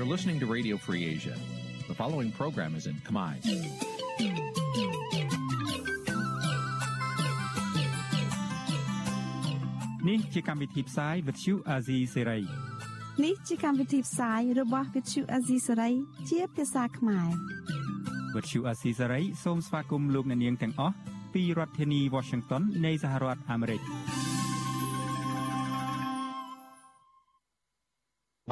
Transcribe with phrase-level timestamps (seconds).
[0.00, 1.36] You're listening to Radio Free Asia.
[1.86, 3.34] The following program is in Khmer.
[10.08, 12.42] នេះជាកម្មវិធីផ្សាយ Vuthu Azizi Serai
[13.24, 15.92] នេះជាកម្មវិធីផ្សាយរបស់ Vuthu Azizi Serai
[16.30, 17.28] ជាភាសាខ្មែរ
[18.34, 20.94] Vuthu Azizi Serai សូមស្វាគមន៍លោកអ្នកនាងទាំងអស់
[21.34, 23.80] ពីរដ្ឋធានី Washington នៃសហរដ្ឋអាមេរិក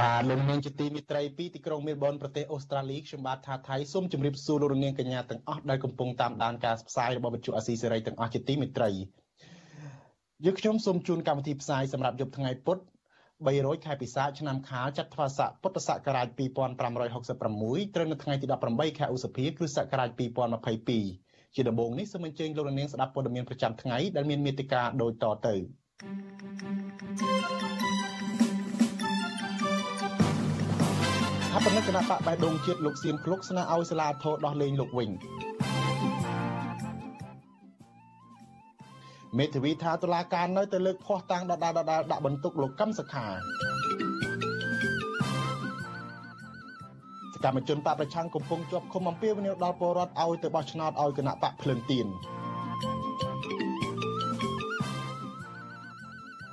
[0.01, 8.91] បាទលោកនាងជាទីមិត្តរីពីទីក្រុងមែលប៊នប្រទេសអូស្ត្រាលីខ្ញុំបាទថាថៃសូមជម្រាបសួរលោកនាងកញ្ញាទាំងអស់ដែលកំពុងតាមដានការផ្សាយរបស់វិទ្យុអាស៊ីសេរីទាំងអស់ជាទីមិត្តរី
[10.45, 12.79] យើងខ្ញុំសូមជូនកម្មវិធីផ្សាយសម្រាប់យប់ថ្ងៃពុធ
[13.29, 20.10] 300ខែពិសាខឆ្នាំខាលចត្វាស័កពុទ្ធសករាជ2566ត្រូវនៅថ្ងៃទី18ខែឧសភាគ្រិស្តសករាជ
[20.83, 25.55] 2022ជាដំបូងនេះសូមអញ្ជើញលោកនាងស្ដាប់ព័ត៌មានប្រចាំថ្ងៃដែលមានមេត្តាដូចតទៅ
[31.60, 35.10] thank you ថាប៉ុណ្ណឹងគណៈបកបេះដូងជាតិលោកសៀមឃ្លុកស្នើឲ្យសាលាធរដោះលែងលោកវិញ
[39.38, 43.30] មេធាវីថាតុលាការនៅតែលើកភ័ស្តុតាងដដាលដដាលដាក់បន្ទុកលោកកឹមសុខាស
[47.45, 52.06] កម្មជនបកប្រឆាំងកំពុងជាប់ឃុំអំពាវនាវដល់ពលរដ្ឋឲ្យទៅបោះឆ្នោតឲ្យគណៈបកភ្លើងទៀន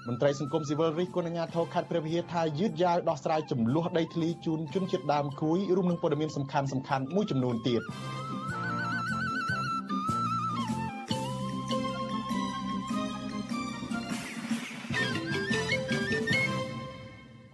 [0.10, 7.82] មន្ត្រីសង្គមស៊ីវិលរិះគន់អាជ្ញាធរខេត្តព្រះវិហារថាយឺតយ៉ាវដោះស្រាយចំនួនដីធ្លីជូនជនជាតិដើមគួយរួមនឹងព័ត៌មានសំខាន់សំខាន់មួយចំនួនទៀត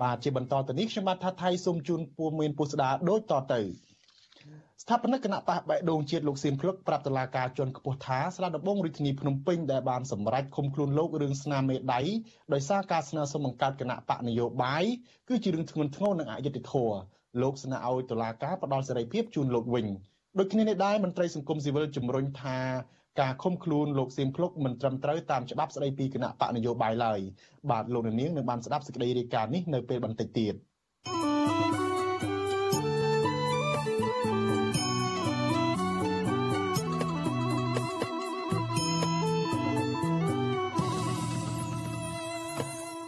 [0.01, 3.61] បាទជាបន្តទៅនេះខ្ញុំបាទថាថៃសូមជូនពួរមានពុស្ដាដូចតទៅ
[4.83, 12.01] ស្ថាបនិកគណៈបកបៃដងជាតិលោកសៀមភ្លឹកប្រាប់តុលាការជាន់ខ្ពស់ថាស្លាដំបងរាជធានីភ្នំពេញដែលបានសម្រេចឃុំខ្លួនលោករឿងស្នាមមេដៃ
[12.53, 14.83] ដោយសារការស្នើសុំបង្កើតគណៈបកនយោបាយ
[15.29, 16.95] គឺជារឿងធ្ងន់ធ្ងរនិងអយុត្តិធម៌
[17.41, 19.85] លោកស្នើឲ្យតុលាការផ្ដល់សេរីភាពជូនលោកវិញ
[20.39, 22.57] ដូចគ្នានេះដែរមន្ត្រីសង្គមស៊ីវិលជំរុញថា
[23.21, 27.19] ការឃុំខ្លួនលោកសៀមភ្លុកមិនត្រឹមត្រូវតាមច្បាប់ស្តីពីគណៈបកនយោបាយឡើយ
[27.71, 30.55] បាទលោកនាងនឹងបានស្ដាប់សេចក្តីរាយការណ៍នេះនៅពេលបន្តិចទៀត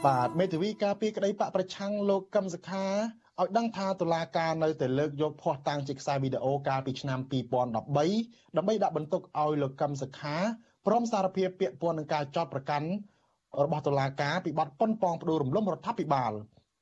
[0.05, 2.85] បាទមេធាវីការពីក្តីបកប្រឆាំងលោកកឹមសុខា
[3.41, 10.35] ឲ្យដឹងថាតុលាការនៅតែលើកយកភ័ស្តុតាងជាខ្សែវីដេអូកាលពីឆ្នាំ2013ដើម្បីដាក់បន្ទុកឲ្យលោកកឹមសុខា
[10.85, 12.87] ព្រមសារភាពពាក់ព័ន្ធនឹងការចោទប្រកាន់
[13.63, 16.31] របស់តុលាការពីបទប៉ុនប៉ងផ្ដួលរំលំរដ្ឋាភិបាល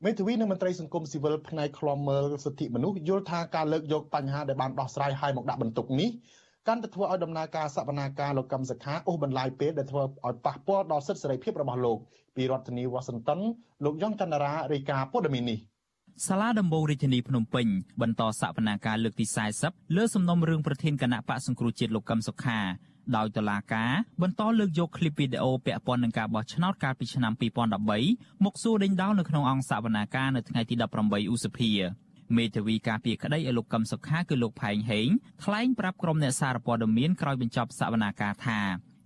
[0.06, 6.10] មេធាវីនិងមន្ត្រីសង្គមស៊ីវិលផ្នែកឃ្លាំមើលសិទ្ធិមនុស្សយល់ថាការលើកយកបញ្ហាដែលបានដោះស្រាយឲ្យមកដាក់បន្ទុកនេះ
[6.68, 11.98] កាន់តែធ្វើឲ្យដំណើរការសកម្មការលោកកឹមសុខាអូសបន្លាយពេលដែលធ្វើឲ្យប៉ះពាល់ដល់សិទ្ធិសេរីភាពរបស់លោក
[12.36, 13.40] ពីរដ្ឋធានីវ៉ាស៊ីនតោន
[13.86, 15.60] លោកយ៉ងចន្ទរារាយការណ៍ព័ត៌មាននេះ
[16.28, 17.68] សាលាដំបងរាជធានីភ្នំពេញ
[18.02, 19.26] បន្តសកម្មការលើកទី
[19.62, 22.60] 40លើសំណុំរឿងប្រធានគណៈបកសង្គ្រោះជាតិលោកកឹមសុខា
[23.16, 23.92] ដោយតុលាការ
[24.22, 27.34] បន្តលើកយកឃ្លីបវីដេអូពាក់ព័ន្ធនឹងការបោះឆ្នោតកាលពីឆ្នាំ
[27.90, 31.72] 2013មកសួរដេញដោលនៅក្នុងអង្គសវនាការនៅថ្ងៃទី18ឧសភា
[32.38, 35.08] មេធាវីការពារក្តីឲ្យលោកកឹមសុខាគឺលោកផែងហេង
[35.44, 38.59] ថ្លែងប្រាប់ក្រុមអ្នកសារព័ត៌មានក្រោយបញ្ចប់សវនាការថា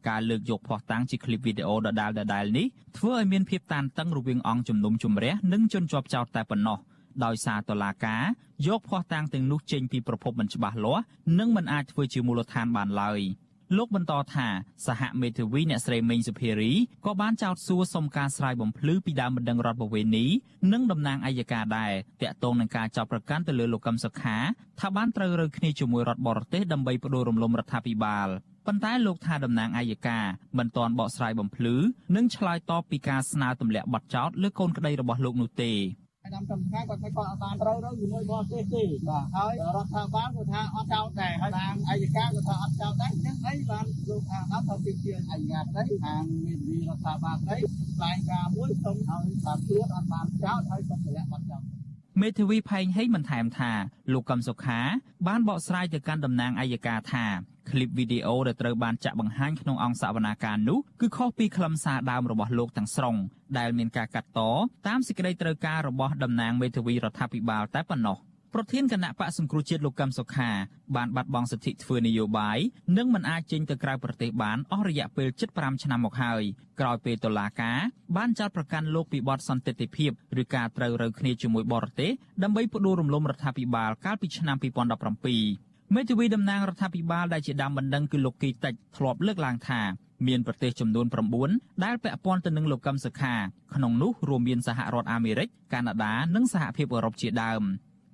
[0.09, 6.77] ការលើកយកផុសតាំងជាឃ្លីបវីដេអូដដាលដដែលនេះធ្វើឲ្យមានភាពតានតឹងរវាងអង្គជំនុំជម្រះនិងជនជាប់ចោទតែប៉ុណ្ណោះ
[7.25, 8.23] ដោយសារតុលាការ
[8.67, 11.03] យកផុសតាំងទាំងនោះចេញពីប្រភពមិនច្បាស់លាស់
[11.39, 13.21] និងមិនអាចធ្វើជាមូលដ្ឋានបានឡើយ។
[13.77, 14.47] លោកបន្តថា
[14.87, 16.73] សហមេធាវីអ្នកស្រីមេងសុភារី
[17.05, 20.25] ក៏បានចោទសួរសុំការស្រាយបំភ្លឺពីដើមបណ្ដឹងរដ្ឋបវេនី
[20.73, 24.37] និងតំណាងអัยការដែរតាក់ទងនឹងការចាប់ប្រកាន់ទៅលើលោកកឹមសុខា
[24.79, 28.27] ថាបានត្រូវរើគ្នាជាមួយរដ្ឋបរទេសដើម្បីបដូររំលំរដ្ឋាភិបាល
[28.65, 30.25] ប៉ុន្តែលោកថាតំណាងអัยការ
[30.57, 31.75] មិនទាន់បកស្រាយបំភ្លឺ
[32.15, 35.73] និងឆ្លើយតបពីការស្នើទម្លាក់បទចោទលើកូនក្តីរបស់លោកនោះទេ
[36.25, 47.57] អាដាមកម្មការគាត់ថាគាត់អត់បានត្រូវទៅជាមួយបោះទេទេបាទហើយរដ្ឋាភិបាលគាត់ថាអត់ចោលដែរហើយតាមអាយកាគាត់ថាអត់ចោលដែរអញ្ចឹងអីបានលោកថាដល់ទៅពីជាអញ្ញាតទៅខាងមេធាវីរដ្ឋាភិបាលទៅ
[48.01, 51.61] បែងការមួយសុំឲ្យតាមត្រួតអត់បានចោលហើយគាត់ទម្លាក់បាត់ចោល
[52.21, 53.71] មេធាវីផែងហីបន្ថែមថា
[54.13, 54.79] លោកកឹមសុខា
[55.27, 57.25] បានបកស្រាយទៅកាន់តំណាងអัยការថា
[57.69, 63.15] ឃ្លីបវីដេអូដែលត្រូវបានចាក់បង្ហាញក្នុងអង្គសវនាការនោះគឺខុសពីខ្លឹមសារដើមរបស់លោកទាំងស្រុង
[63.57, 64.39] ដែលមានការកាត់ត
[64.87, 68.17] តាមសេចក្តីត្រូវការរបស់តំណាងមេធាវីរដ្ឋាភិបាលតែប៉ុណ្ណោះ
[68.57, 70.49] ប្រធានគណៈបកសង្គ្រោះជាតិលោកកឹមសុខា
[70.95, 72.59] បានបាត់បង់សិទ្ធិធ្វើនយោបាយ
[72.97, 76.43] និងមិនអាចចេញទៅក្រៅប្រទេសបានអស់រយៈពេល75ឆ្នាំមកហើយ
[76.79, 77.79] ក្រោយពេលតុលាការ
[78.17, 82.11] បានចាត់ប្រកាន់លោកពីបទសន្តិទិភាពឬការត្រូវរើគ្នាជាមួយបរទេស
[82.43, 89.81] ដើម្បីផ្ដួលរំលំរដ្ឋាភិបាលកាលពីឆ្នាំ2017 មេធាវីតំណាងរដ្ឋាភិបាលដែលជាដើមបណ្ដឹងគឺលោកគីតិចធ្លាប់លើកឡើងថា
[90.27, 91.05] មានប្រទេសចំនួន
[91.45, 93.35] 9ដែលពាក់ព័ន្ធទៅនឹងលោកកឹមសុខា
[93.75, 97.63] ក្នុងនោះរួមមានសហរដ្ឋអាមេរិកកាណាដានិងសហភាពអឺរ៉ុបជាដើម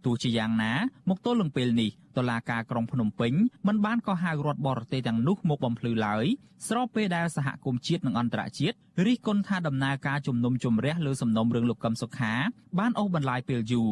[0.05, 0.73] ទោះជាយ៉ាងណា
[1.09, 3.33] មកទល់នឹងពេលនេះតុលាការក្រុងភ្នំពេញ
[3.67, 6.25] មិនបានកោះហៅរដ្ឋបរទេសទាំងនោះមកបំភ្លឺឡើយ
[6.67, 8.75] ស្របពេលដែលសហគមន៍ជាតិនិងអន្តរជាតិ
[9.05, 12.33] រិះគន់ថាដំណើរការជំនុំជម្រះលើសំណុំរឿងលោកកឹមសុខា
[12.79, 13.91] បានអូសបន្លាយពេលយូរ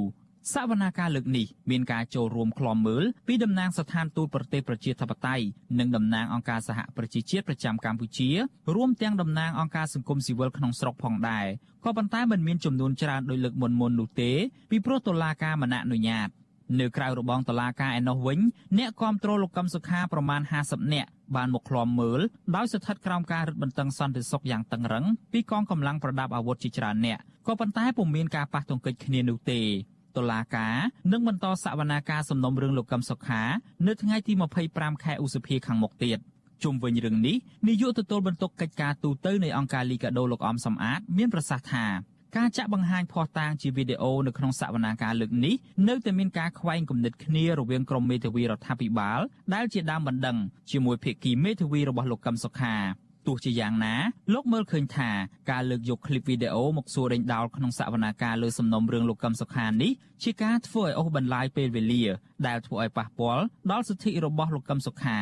[0.53, 5.45] សវនាការលើកនេះមានការចូលរួមក្លំមើលពីតំណាងស្ថានទូតប្រទេសប្រជាធិបតេយ្យ
[5.79, 8.29] និងតំណាងអង្គការសហប្រជាជាតិប្រចាំកម្ពុជា
[8.75, 11.45] រួមទាំងតំណាងអង្គការសង្គមស៊ីវិលក្នុងស្រុកផងដែរ
[11.85, 14.31] ក៏ប៉ុន្តែមិនមានចំនួនច្រើនដោយលើកមុនមុននោះទេ
[14.69, 16.29] ពីព្រោះតុលាការមិនអនុញ្ញាត
[16.79, 18.39] នៅក្រៅរបងតុលាការឯណោះវិញ
[18.77, 22.19] អ្នកគាំទ្រលោកកឹមសុខាប្រមាណ50នាក់បានមកឃ្លាំមើល
[22.55, 29.61] ដោយស្ថិតក្រោមការរឹតបន្តឹងសន្តិសុខយ៉ាងតឹងរឹងពីកងកម្លាំងប្រដាប់អាវុធជាច្រើនអ្នកក៏ប៉ុន្តែពុំមានការប៉ះទង្គិចគ្នានោះទេ
[30.17, 30.75] តុលាការ
[31.11, 33.43] នឹងបន្តសវនាការសំណុំរឿងលោកកឹមសុខា
[33.87, 34.33] នៅថ្ងៃទី
[34.67, 36.19] 25ខែឧសភាខាងមុខទៀត
[36.63, 37.35] ជុំវិញរឿងនេះ
[37.67, 41.85] នាយកទទួលបន្ទុកកិច្ចការទូតទៅនៃអង្គការលីកាដូលោកអំសំអាត មានប្រសាសន៍ថា
[42.37, 45.55] ការចាក់បង្ហាញភស្តុតាងជាវីដេអូនៅក្នុងសវនាការលើកនេះ
[45.87, 49.19] នៅតែមានការខ្វែងគំនិតគ្នារវាងក្រុមមេធាវីរដ្ឋាភិបាល
[49.53, 50.37] ដែលជាដើមបណ្ដឹង
[50.71, 52.75] ជាមួយភាគីមេធាវីរបស់លោកកឹមសុខា
[53.27, 53.95] ទោះជាយ៉ាងណា
[54.33, 55.09] លោកមើលឃើញថា
[55.51, 59.91] ការលើកយកឃ្លីបវីដេអូមកសួរដេញដោលក្នុងសវនាការលើសំណុំរឿងលោកកឹមសុខានេះ
[60.23, 62.03] ជាការធ្វើឲ្យអូសបន្លាយពេលវេលា
[62.47, 65.19] ដែលធ្វើឲ្យប៉ះពាល់ដល់សិទ្ធិរបស់លោកកឹមសុខា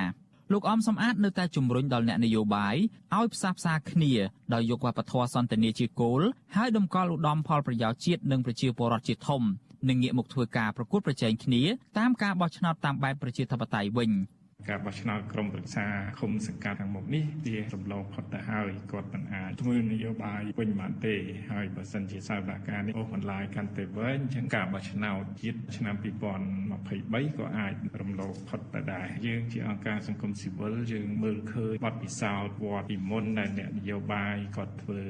[0.53, 2.75] លោកអមសំអាតនៅតែជំរុញដល់អ្នកនយោបាយ
[3.15, 4.13] ឲ្យផ្សះផ្សាគ្នា
[4.53, 6.21] ដោយយកវប្បធម៌សន្តិនិកជាគោល
[6.55, 9.41] ហើយដំកល់ឧត្តមផលប្រយោជន៍ជាតិនិងប្រជាពលរដ្ឋជាធំ
[9.89, 11.63] និងងាកមកធ្វើការប្រកួតប្រជែងគ្នា
[11.97, 14.11] តាមការបោះឆ្នោតតាមបែបប្រជាធិបតេយ្យវិញ។
[14.69, 15.86] ការបោះឆ្នោតក្រុមប្រឹក្សា
[16.19, 21.15] ឃុំសង្កាត់ខាងមុខនេះវារំលងផុតទៅហើយគាត់មិនអាចធ្វើនយោបាយវិញបានទេ
[21.51, 35.01] ហើយបើសិនជាសាវនាការនេះអូសបន្លាយកាន់តែវែងចឹងការបោះឆ្នោតជាតិឆ្នាំ2023ក៏អាចរំលងផុតទៅដែរយើងជាអង្គការសង្គមស៊ីវិលយើងមើលឃើញបទពិសោធន៍វត្តពីមុនដែលអ្នកនយោបាយគាត់ធ្វើ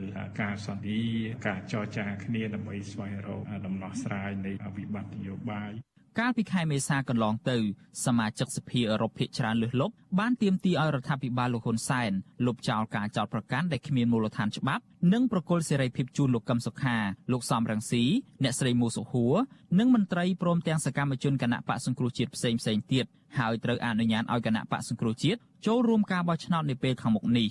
[0.41, 1.01] ការសន្តិ
[1.47, 5.73] ការចរចាគ្នាដើម្បីស្វែងរកដំណោះស្រាយនៃវិបត្តិនយោបាយ
[6.19, 7.57] កាលពីខែមេសាកន្លងទៅ
[8.05, 12.11] សមាជិកសភាអឺរ៉ុបភាគច្រើនលើសលប់បានទាមទារឲ្យរដ្ឋាភិបាលលោកហ៊ុនសែន
[12.45, 14.83] លុបចោលការចោទប្រកាន់ដែលគ្មានមូលដ្ឋានច្បាប់
[15.13, 16.97] និងប្រគល់សេរីភាពជូនលោកកឹមសុខា
[17.31, 18.03] លោកសំរងស៊ី
[18.43, 19.35] អ្នកស្រីមូសុហួរ
[19.79, 23.05] និងមន្ត្រីព្រមទាំងសកម្មជនគណៈបកសង្គ្រោះជាតិផ្សេងផ្សេងទៀត
[23.37, 27.47] ហើយត្រូវអនុញ្ញាតឲ្យគណៈបកសង្គ្រោះជាតិចូលរួមការបោះឆ្នោតនាពេលខាងមុខនេះ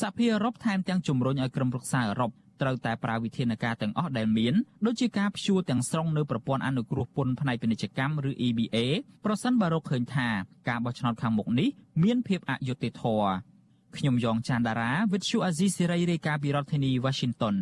[0.00, 2.30] សហភាពអឺរ៉ុបថែមទាំងជំរុញឲ្យក្រុមប្រឹក្សាអឺរ៉ុប
[2.62, 4.54] ត្រូវតែប្រើវិធានការទាំងអស់ដែលមាន
[4.86, 8.76] ដូចជាការព្យួរទាំងស្រុងនៅប្រព័ន្ធអនុគ្រោះពន្ធផ្នែកពាណិជ្ជកម្មឬ EBA
[9.24, 10.28] ប្រសិនបើរកឃើញថា
[10.68, 11.68] ការបោះឆ្នោតខាងមុខនេះ
[12.02, 13.28] មានភាពអយុត្តិធម៌
[13.96, 17.56] ខ្ញុំយ៉ងច័ន្ទដារាវិទ្យុអាស៊ីសេរីរាយការណ៍ពីរដ្ឋធានី Washington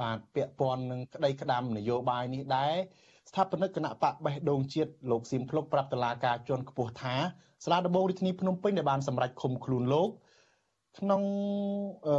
[0.00, 2.74] បាទពាក់ព័ន្ធនឹងក្តីក្តាំនយោបាយនេះដែរ
[3.30, 7.16] ស្ថាបនិកគណៈបកបេះដូងជាតិលោកស៊ីមភ្លុកប្រាប់តឡាការជាន់ខ្ពស់ថា
[7.64, 10.08] ស្លាដំបងរាជធានីភ្នំពេញដែលបានសម្រេចឃុំខ្លួនលោក
[10.98, 11.22] ក្នុង
[12.08, 12.16] អឺ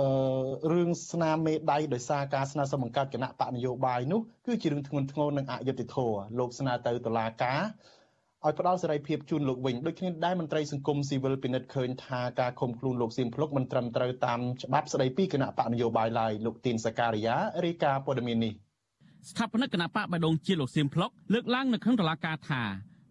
[0.72, 7.62] រឿងស្នាមមេដៃដោយសារការស្នើសុំបង្កើតគណៈបកនយោបាយនោះគឺជារឿងធ្ងន់ធ្ងរនិងអយុត្តិធម៌លោកស្នើទៅតុលាការ
[8.46, 17.36] ឲ្យផ្ដល់សេរីភាពជូនលោកវិញដូចគ្នាដែរមន្ត្រីសង្គមស៊ីវិលពិនិត្យឃើញថាការឃុំខ្លួនលោកសៀមភ្លុកមិនត្រឹមត្រូវតាមច្បាប់ស្តីពីគណៈបកនយោបាយឡើយលោកទីនសការីយ៉ា
[17.66, 18.54] រាយការណ៍ព័ត៌មាននេះ
[19.30, 22.62] ស្ថាបនិកគណៈបកបដងជាលោកសៀមភ្លុកលើកឡើងនៅក្នុងតុលាការថា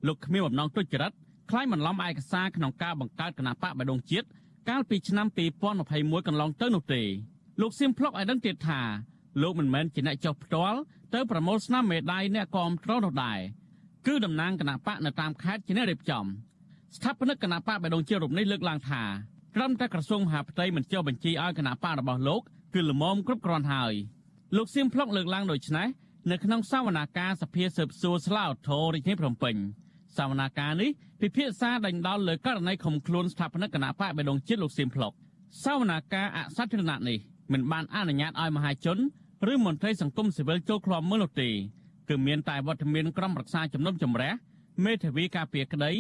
[0.07, 1.13] លោកគ្មានបំណងទុច្ចរិត
[1.51, 4.27] ខ្លាយបន្លំឯកសារក្នុងការបង្កើតគណៈបកបដងជាតិ
[4.69, 5.27] កាលពីឆ្នាំ
[5.77, 7.03] 2021កន្លងទៅនោះទេ
[7.61, 8.81] លោកសៀមភ្លុកឲ្យដឹងទៀតថា
[9.43, 10.79] លោកមិនមែនជាអ្នកចុះផ្ទាល់
[11.15, 13.39] ទៅប្រមូលស្នាមមេដាយអ្នកគាំទ្រនោះដែរ
[14.07, 16.25] គឺតំណាងគណៈបកនៅតាមខេត្តជាអ្នករៀបចំ
[16.97, 19.03] ស្ថាបនិកគណៈបកបេដងជារូបនេះលើកឡើងថា
[19.55, 22.41] ត្រឹមតែក្រសួងមហាផ្ទៃមិនចុះបញ្ជីឲ្យគណៈបករបស់លោក
[22.75, 23.95] គឺល្មមគ្រប់គ្រាន់ហើយ
[24.57, 25.89] លោកសៀមភ្លុកលើកឡើងដូចនេះ
[26.31, 29.57] នៅក្នុងសវនាការសភាស៊ើបសួរស្លាវធររាជធានីភ្នំពេញ
[30.17, 35.13] សវនាការនេះ ពិភាក្សាដេញដោលលើករណីខំខ្លួនស្ថាបនិកគណៈបកបេដងជាតិលោកសៀមភ្លុក
[35.65, 37.19] សវនាការអសត្រណៈនេះ
[37.53, 38.99] មិនបានអនុញ្ញាតឲ្យមហាជន
[39.53, 41.49] ឬមន្ត្រីសង្គមស៊ីវិលចូលឃ្លាំមើលនោះទេ
[42.09, 44.33] គឺមានតែវត្តមានក្រុមប្រឹក្សាជំនុំជម្រះ
[44.85, 45.93] មេធាវីការពារក្តី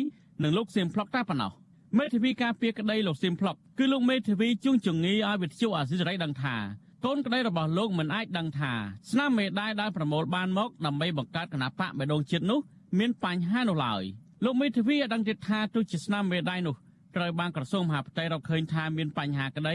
[0.43, 1.53] និងលោកសៀមភ្លុកតែប៉ុណ្ណោះ
[1.99, 6.57] មេធាវីការពារក្តីលោកសៀមភ្លុកគឺលោកមេធាវីជួងជងីឲ្យវិទ្យុអាស៊ីសេរីដឹងថា
[7.05, 8.73] កូនក្តីរបស់លោកមិនអាចដឹងថា
[9.11, 12.61] ស្នាមមេដាយដែលប្រមូលបានមកដើម្បីបង្កើតគណៈបកបេដងជាតិនោះ
[12.99, 14.05] មានបញ្ហានោះឡើយ។
[14.45, 16.75] លោកមេធាវីឲ្យដឹងទៀតថាទោះជាស្នាមមេដៃនោះ
[17.16, 19.75] ត្រូវបានក្រសួងមហាផ្ទៃរកឃើញថាមានបញ្ហាក្តី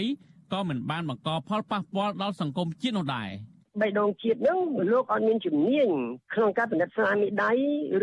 [0.53, 3.29] ក៏មិនបានបង្កផលប៉ះពាល់ដល់សង្គមជាតិនោះដែរ។
[3.79, 4.59] បេះដូងជាតិហ្នឹង
[4.91, 5.87] លោកអត់មានជំនាញ
[6.33, 7.51] ក្នុងការពិនិត្យស្នាមដៃ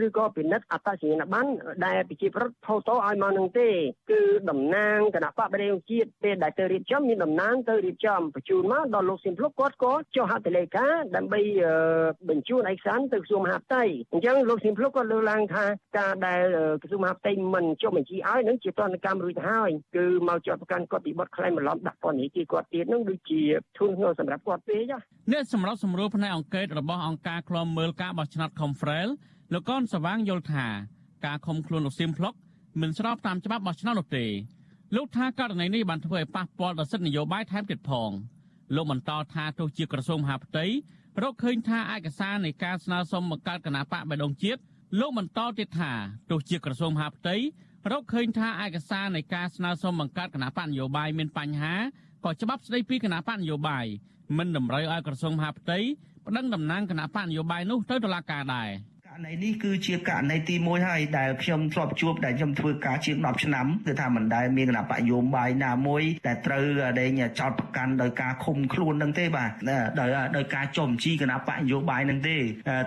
[0.04, 1.50] ឬក៏ពិនិត្យអត្តសញ្ញាណប័ណ្ណ
[1.86, 3.68] ដែលប្រជាប្រដ្ឋផូតូឲ្យមកនឹងទេ
[4.10, 4.20] គឺ
[4.50, 11.40] តំណាងគណៈបកបេះដូងជាតិពេលដែលទៅរៀបចំមានតំណាងទៅរៀបចំបញ្ជូនមកដល់លោកសៀមភ្លុកគាត់ក៏ចុះហត្ថលេខាដើម្បី
[12.28, 13.82] បញ្ជូនឯកសារទៅក្រសួងមហាផ្ទៃ
[14.12, 15.64] អញ្ចឹងលោកសៀមភ្លុកគាត់លើកឡើងថា
[15.98, 16.42] ការដែល
[16.82, 23.40] ក្រសួងមហាផ្ទៃមិនចុះបញ្ជីឲ្យនឹងជាទណ្ឌកម្មរួចទៅហើយគឺមកជាប់ប្រកាន់គាត់ពីបទក្លែងបន្លំដាក់ពន្ធនាគារគាត់ទៀតនឹងដូចជា
[23.78, 24.94] ធូនធ្ងរសម្រាប់គាត់ពេក
[25.32, 29.08] អ្នកសម្រាប់សម្រួលផ្នែកអង្គការរបស់អង្គការឃ្លាំមើលការបោះឆ្នោត Confrel
[29.52, 30.66] លោកកនសវាងយល់ថា
[31.26, 32.34] ការឃុំខ្លួនលោកសៀមផ្លុក
[32.80, 34.26] មិនស្របតាមច្បាប់បោះឆ្នោតនោះទេ
[34.96, 38.10] លោកថាករណីនេះបានធ្វើឲ្យប៉ះពាល់ដល់សិទ្ធិនយោបាយថែមទៀតផង
[38.74, 40.64] លោកបន្តថាទោះជាក្រសួងមហាផ្ទៃ
[41.22, 44.60] រកឃើញថាឯកសារនៃការស្នើសុំបង្កើតគណៈបកបៃដងជាតិ
[45.00, 45.92] លោកបន្តទៀតថា
[46.30, 47.36] ទោះជាក្រសួងមហាផ្ទៃ
[47.92, 51.74] រកឃើញថាឯកសារនៃការស្នើសុំបង្កើតគណៈបកនយោបាយមានបញ្ហា
[52.24, 53.86] ក៏ច្បាប់ស្ដីពីគណៈបកនយោបាយ
[54.36, 55.78] មិនតម្រូវឲ្យក្រសួងមហាផ្ទៃ
[56.26, 66.64] ប្តឹងតំណាងគណៈបកនយោបាយនោះទៅតុលាការដែរ។ករ ណីនេះគឺជាករណីទី1ហើយដែលខ្ញុំធ្លាប់ជួបដែលខ្ញុំធ្វើការជាង10ឆ្នាំគឺថាមិនដែលមានគណៈបកយោបាយណាមួយដែលត្រូវ
[67.00, 69.50] ដេញចោតប្រកាន់ដោយការឃុំខ្លួននឹងទេបាទ
[70.00, 72.36] ដោយដោយការចុះបញ្ជីគណៈបកយោបាយនឹងទេ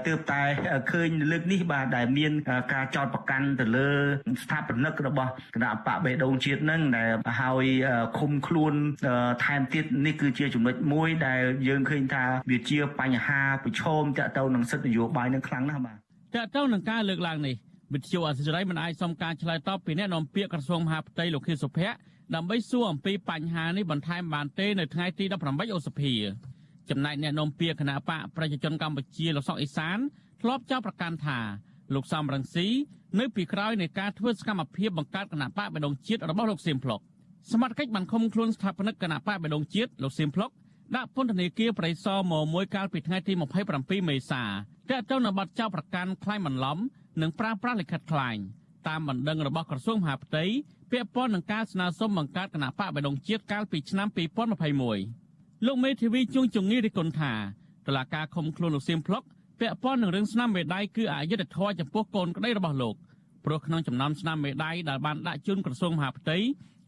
[0.08, 0.42] ទើបតែ
[0.92, 2.32] ឃើញលើកនេះបាទដែលមាន
[2.74, 3.90] ការចោតប្រកាន់ទៅលើ
[4.44, 7.10] ស្ថាបនិករបស់គណៈបកបេដងជាតិនឹងដែល
[7.40, 7.66] ហើយ
[8.20, 8.74] ឃុំខ្លួន
[9.44, 15.98] ថែមទៀតនេះគឺជាចំណុចមួយដែលយើងឃើញថាវាជាបញ្ហាប្រឈមតាក់ទងនឹងសិទ្ធិនយោបាយនឹងខ្លាំងណាស់បាទ
[16.36, 17.56] តើតើនឹងការលើកឡើងនេះ
[17.94, 21.96] វិទ្យុអសិរ័យមិនអាចសុំការឆ្លើយតបពីអ្នកនាំពាក្យក្រសួងមហាផ្ទៃលោកខៀវសុភ័ក្រ
[22.36, 26.14] ដើម្បីសួរអំពីបញ្ហានេះបន្ថែមបានទេនៅថ្ងៃទី18ឧសភា
[26.90, 29.98] ចំណែកអ្នកនាំពាក្យគណៈបកប្រជាជនកម្ពុជាលោកសុកអេសាន
[30.42, 31.40] ធ្លាប់ចោទប្រកាន់ថា
[31.96, 32.68] លោកសំរងស៊ី
[33.20, 37.00] នៅពីក្រោយនៃការធ្វើសកម្មភាពបង្កើតគណៈបកបដងជាតិរបស់លោកសៀមភ្លុក
[37.52, 40.50] សមត្ថកិច្ចបានឃុំខ្លួនស្ថាបនិកគណៈបកបដងជាតិលោកសៀមភ្លុក
[40.96, 43.34] ដាក់ពន្ធនាគារប្រៃសណមមួយកាលពីថ្ងៃទី
[43.72, 44.44] 27មេសា
[44.90, 46.78] តើតើនៅបាត់ចោលប្រកាន់ខ្លាញ់បន្លំ
[47.22, 48.42] និងប្រាប្រាស់លិខិតខ្លាញ់
[48.88, 50.44] តាមបណ្ដឹងរបស់ក្រសួងមហាផ្ទៃ
[50.92, 54.08] ពាក់ព័ន្ធនឹងការស្នើសុំបង្កើតគណៈបកបដងជាតិកាលពីឆ្នាំ
[54.88, 57.34] 2021លោកមេធាវីជួងជងីរិគុណថា
[57.88, 59.24] តឡាការឃុំខ្លួនលោកសៀមភ្លុក
[59.60, 62.96] ពាក់ព័ន្ធនឹងរឿងស្នាមមេដៃគឺអយុត្តិធម៌ចំពោះកូនក្តីរបស់លោក
[63.46, 66.38] ព្រោះក្នុងចំណោមស្នាមមេដៃដែលបានដាក់ជូនក្រសួងមហាផ្ទៃ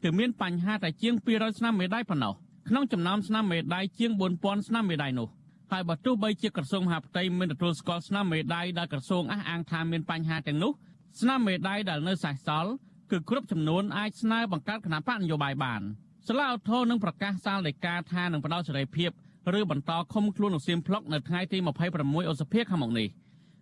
[0.04, 2.34] គឺមានបញ្ហាតែជាង200ស្នាមមេដៃប៉ុណ្ណោះ
[2.70, 5.28] ក្នុងចំណោមស្នាមមេដៃជាង4000ស្នាមមេដៃនោះ
[5.74, 10.72] ហើយបើទោះបីជាក្រសួងមហាផ្ទៃមិនទទួលស្គាល់ស្នាមមេដៃដែលក្រសួងអះអាងថាមានបញ្ហាទាំងនោះ
[11.20, 12.72] ស្នាមមេដៃដែលនៅសេសសល់
[13.12, 15.82] គឺគ្រប់ចំនួនអាចស្នើបង្កើតគណៈបកនយោបាយបាន
[16.28, 19.12] សាលាឧទ្ធរនឹងប្រកាសសាលដីកាថានឹងផ្ដល់សេរីភាព
[19.60, 21.58] ឬបន្តឃុំខ្លួនលោកសៀមផ្លុកនៅថ្ងៃទី
[21.96, 23.08] 26ឧសភាខាងមុខនេះ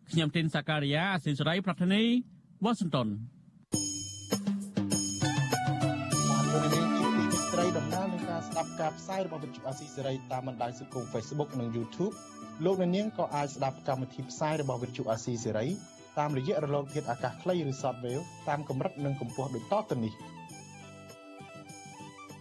[0.10, 2.04] ខ្ញុំទីនសាការីយ៉ាអសិលសេរីប្រធានី
[2.64, 3.08] វ៉ាស៊ីនតោន
[8.64, 12.14] ប់ការផ្សាយរបស់វិទ្យុអាស៊ីសេរីតាមបណ្ដាញសង្គម Facebook និង YouTube
[12.66, 15.68] លោកអ្នកនាងក៏អាចស្ដាប់កម្មវិធីផ្សាយរបស់វិទ្យុអាស៊ីសេរី
[16.20, 20.14] តាមរយៈរលកធាតុអាកាសខ្លីឬ Shortwave តាមកម្រិតនិងកម្ពស់ដូចតទៅនេះ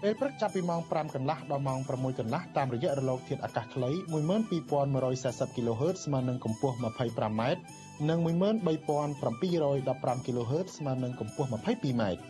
[0.03, 3.91] ពេលព្រឹកចាប់ពីម៉ោង5កន្លះដល់ម៉ោង6កន្លះតាមរយៈរលកធាតុអាកាសខ្លី
[4.69, 7.43] 12140 kHz ស្មើនឹងកម្ពស់ 25m
[8.09, 12.30] និង13715 kHz ស្មើនឹងកម្ពស់ 22m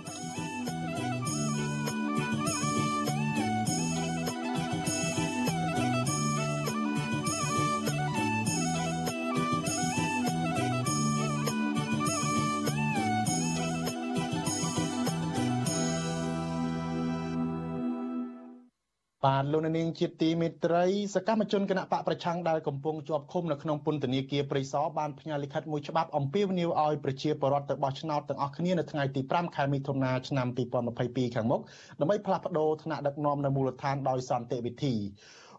[19.27, 20.85] បាទលោកនាងជាទីមេត្រី
[21.15, 30.47] សកម្មជនគណៈបកប្រឆាំងដែលកំពុងជាប់ឃុំនៅក្នុងពន្ធនាគារព្រៃសរបានផ្ញើលិខិតមួយច្បាប់អំពាវនាវឲ្យប្រជាពលរដ្ឋទៅបោះឆ្នោតទាំងអស់គ្នានៅថ្ងៃទី5ខែមិថុនាឆ្នាំ
[30.91, 31.61] 2022ខាងមុខ
[31.99, 34.93] ដើម្បីផ្លាស់ប្តូរឋានៈដឹកនាំនៅមូលដ្ឋានដោយសន្តិវិធី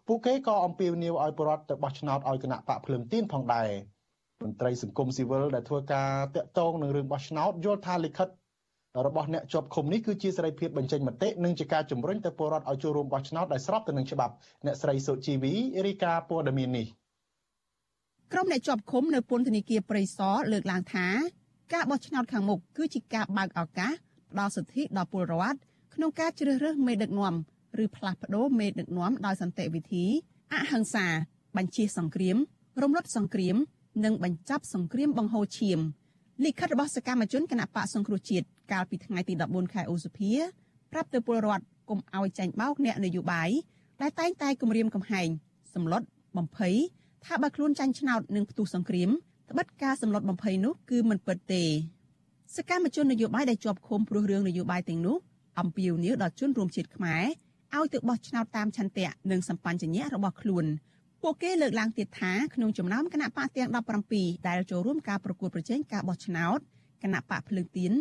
[0.07, 3.69] ពួកគេក៏អំពាវនាវឲ្យពលរដ្ឋទៅបោះឆ្នោតឲ្យគណៈបកភ្លើងទៀនផងដែរ
[4.43, 8.29] មន្ត្រីសង្គមស៊ីវិលដែលធ្វើការតាក់ទងនឹងរឿងបោះឆ្នោតយល់ថាលិខិត
[9.07, 14.33] របស់អ្នកជាប់ឃុំនេះគឺជាសេរីភាពបញ្ចេញមតិនិងជាការជំរុញទៅពលរដ្ឋឲ្យចូលរួមបោះឆ្នោតដោយស្របទៅនឹងច្បាប់
[14.65, 15.53] អ្នកស្រីសុជីវី
[15.87, 16.85] រាយការណ៍ព័ត៌មាននេះ
[18.33, 21.07] ក្រុមអ្នកជាប់ឃុំនៅពន្ធនាគារព្រៃសរលើកឡើងថា
[21.73, 23.93] ការបោះឆ្នោតខាងមុខគឺជាការបើកឱកាស
[24.31, 25.57] ផ្ដល់សិទ្ធិដល់ពលរដ្ឋ
[25.93, 27.35] ក្នុងការជ្រើសរើសមេដឹកនាំ
[27.83, 30.05] ឬផ្លាស់ប្ដូរមេដឹកនាំដោយសន្តិវិធី
[30.53, 31.07] អហិង្សា
[31.57, 32.37] បញ្ជាសង្គ្រាម
[32.81, 33.55] រំលត់សង្គ្រាម
[34.05, 35.79] និងបញ្ចប់សង្គ្រាមបង្ហូរឈាម
[36.45, 40.31] លិខិតរបស់សកម្មជនគណៈបកសង្គ្រោះជាតិកាលពីថ្ងៃទី14ខែឧសភា
[40.91, 43.49] ប្រាប់ទៅពលរដ្ឋកុំឲ្យចាញ់បោកអ្នកនយោបាយ
[44.01, 45.27] ដែលតែងតែគម្រាមកំហែង
[45.73, 46.01] សម្លុត
[46.37, 46.75] បំភ័យ
[47.25, 49.09] ថាបើខ្លួនចាញ់ឆ្នោតនឹងផ្ទុះសង្គ្រាម
[49.51, 51.63] ត្បិតការសម្លុតបំភ័យនោះគឺមិនពិតទេ
[52.55, 55.17] សកម្មជននយោបាយដែលជាប់ឃុំព្រោះរឿងនយោបាយទាំងនោះ
[55.59, 57.23] អំពាវនាវដល់ជនរួមជាតិខ្មែរ
[57.75, 60.65] ឲ្យទៅបោះឆ្នោតតាមឆន្ទៈនិងសម្បញ្ញៈរបស់ខ្លួន
[61.21, 63.69] ពួកគេលើកឡើងទៀតថាក្នុងចំណោមគណៈបកទាំង
[64.09, 66.59] 17ដែលចូលរួមការប្រកួតប្រជែងការបោះឆ្នោត
[67.03, 67.91] គណៈបកភ្លើងទៀន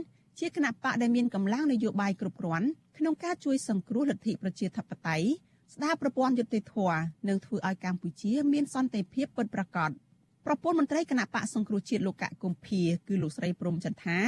[0.41, 5.27] ជាគណៈបកដែលមានកម្លាំងនយោបាយគ្រប់គ្រាន់ក្នុងការជួយសង្គ្រោះលទ្ធិប្រជាធិបតេយ្យ
[5.75, 6.77] ស្ដារប្រព័ន្ធយុតិធធ
[7.29, 9.91] នឹងធ្វើឲ្យកម្ពុជាមានសន្តិភាពពិតប្រាកដ
[10.47, 14.19] ប្រពន្ធមន្ត្រីគណៈបកសង្គ្រោះជាតិលោកកកុម្ភាគឺលោកស្រីព្រំចន្ទថា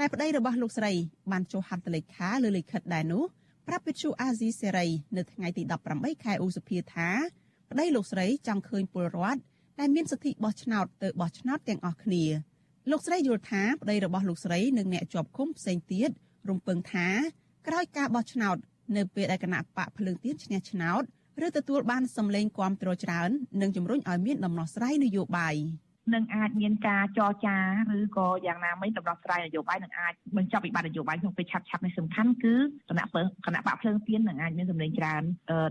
[0.00, 0.92] ដែលប្តីរបស់លោកស្រី
[1.30, 3.24] បានចុះហត្ថលេខាលើលិខិតដែរនោះ
[3.68, 4.86] ប្រាប់វិទ្យុអាស៊ីសេរី
[5.16, 5.62] នៅថ្ងៃទី
[5.94, 7.08] 18ខែឧសភាថា
[7.70, 9.40] ប្តីលោកស្រីចង់ឃើញពលរដ្ឋ
[9.80, 12.24] ដែលមានសិទ្ធិបោះឆ្នោតទៅបោះឆ្នោតទាំងអស់គ្នា
[12.90, 16.10] លោកស្រីយល់ថាប្តីរបស់លោកស្រីនិងអ្នកជាប់ឃុំផ្សេងទៀត
[16.48, 17.08] រំពឹងថា
[17.66, 18.56] ក្រោយការបោះឆ្នោត
[18.96, 21.02] នៅពេលដែលគណៈបកភ្លើងទៀនឈ្នះឆ្នោត
[21.46, 23.30] ឬទទួលបានសម្លេងគាំទ្រច្រើន
[23.60, 25.54] និងជំរុញឲ្យមានដំណោះស្រាយនយោបាយ
[26.14, 27.56] នឹងអាចមានការចរចា
[27.96, 32.54] ឬក៏យ៉ាងណាមិញដំណោះស្រាយនយោបាយនឹងអាចបញ្ចប់វិបត្តិនយោបាយក្នុងពេលឆាប់ឆាប់នេះសំខាន់គឺ
[32.88, 33.04] គណៈ
[33.46, 35.22] គណៈបកភ្លើងទៀននឹងអាចមានសម្លេងច្រើន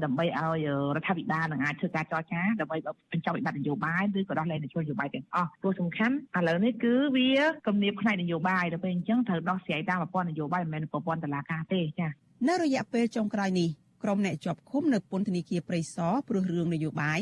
[0.03, 2.77] ដើម្បីឲ្យរដ្ឋាភិបាលនឹងអាចធ្វើការចរចាដើម្បី
[3.11, 7.29] បញ្ចប់វិបត្តិនយោបាយឬក៏ដោះលែងនយោបាយទាំងអស់ព្រោះសំខាន់ឥឡូវនេះគឺវា
[7.67, 12.11] គំនាបផ្នែកនយោបាយដល់ពេលអញ្ចឹងត្រូវដោះស្រាយតាមប្រព័ន្ធនយោបាយមិនមែនប្រព័ន្ធតុលាការទេចា៎
[12.47, 13.69] នៅរយៈពេលចុងក្រោយនេះ
[14.03, 17.21] ក្រុមអ្នកជាប់ឃុំនៅពន្ធនាគារព្រៃសរព្រោះរឿងនយោបាយ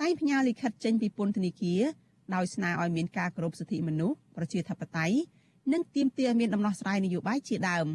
[0.00, 1.82] តែងផ្ញើលិខិតចេញពីពន្ធនាគារ
[2.34, 5.16] ដោយស្នើឲ្យមានការគោរពសិទ្ធិមនុស្សប្រជាធិបតេយ្យ
[5.72, 7.86] និងទាមទារមានដំណោះស្រាយនយោបាយជាដើម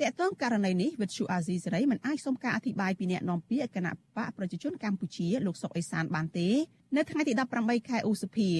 [0.00, 6.48] តកតងករណីនេះវិទ្យុអាស៊ីសេរីមិនអាចសុំការអធិប្បាយពីអ្នកនាំពាក្យគណៈបកប្រជាជនកម្ពុជាលោកសុកអេសានបានទេ
[6.96, 8.50] នៅថ្ងៃទី18ខែឧសភា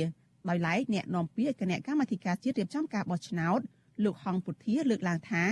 [0.49, 3.61] ដោយឡែកអ្នកនាំពាក្យគណៈកម្មាធិការជាតិរៀបចំការបោះឆ្នោត
[4.05, 5.45] លោកហងពុធាលើកឡើងថា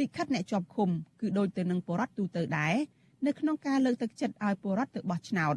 [0.00, 0.90] លិខិតអ្នកជាប់ឃុំ
[1.20, 2.74] គឺដូចទៅនឹងបរដ្ឋទូទៅដែរ
[3.26, 5.54] នៅក្នុងការលើកទឹកចិត្តឲ្យពលរដ្ឋទៅបោះឆ្នោត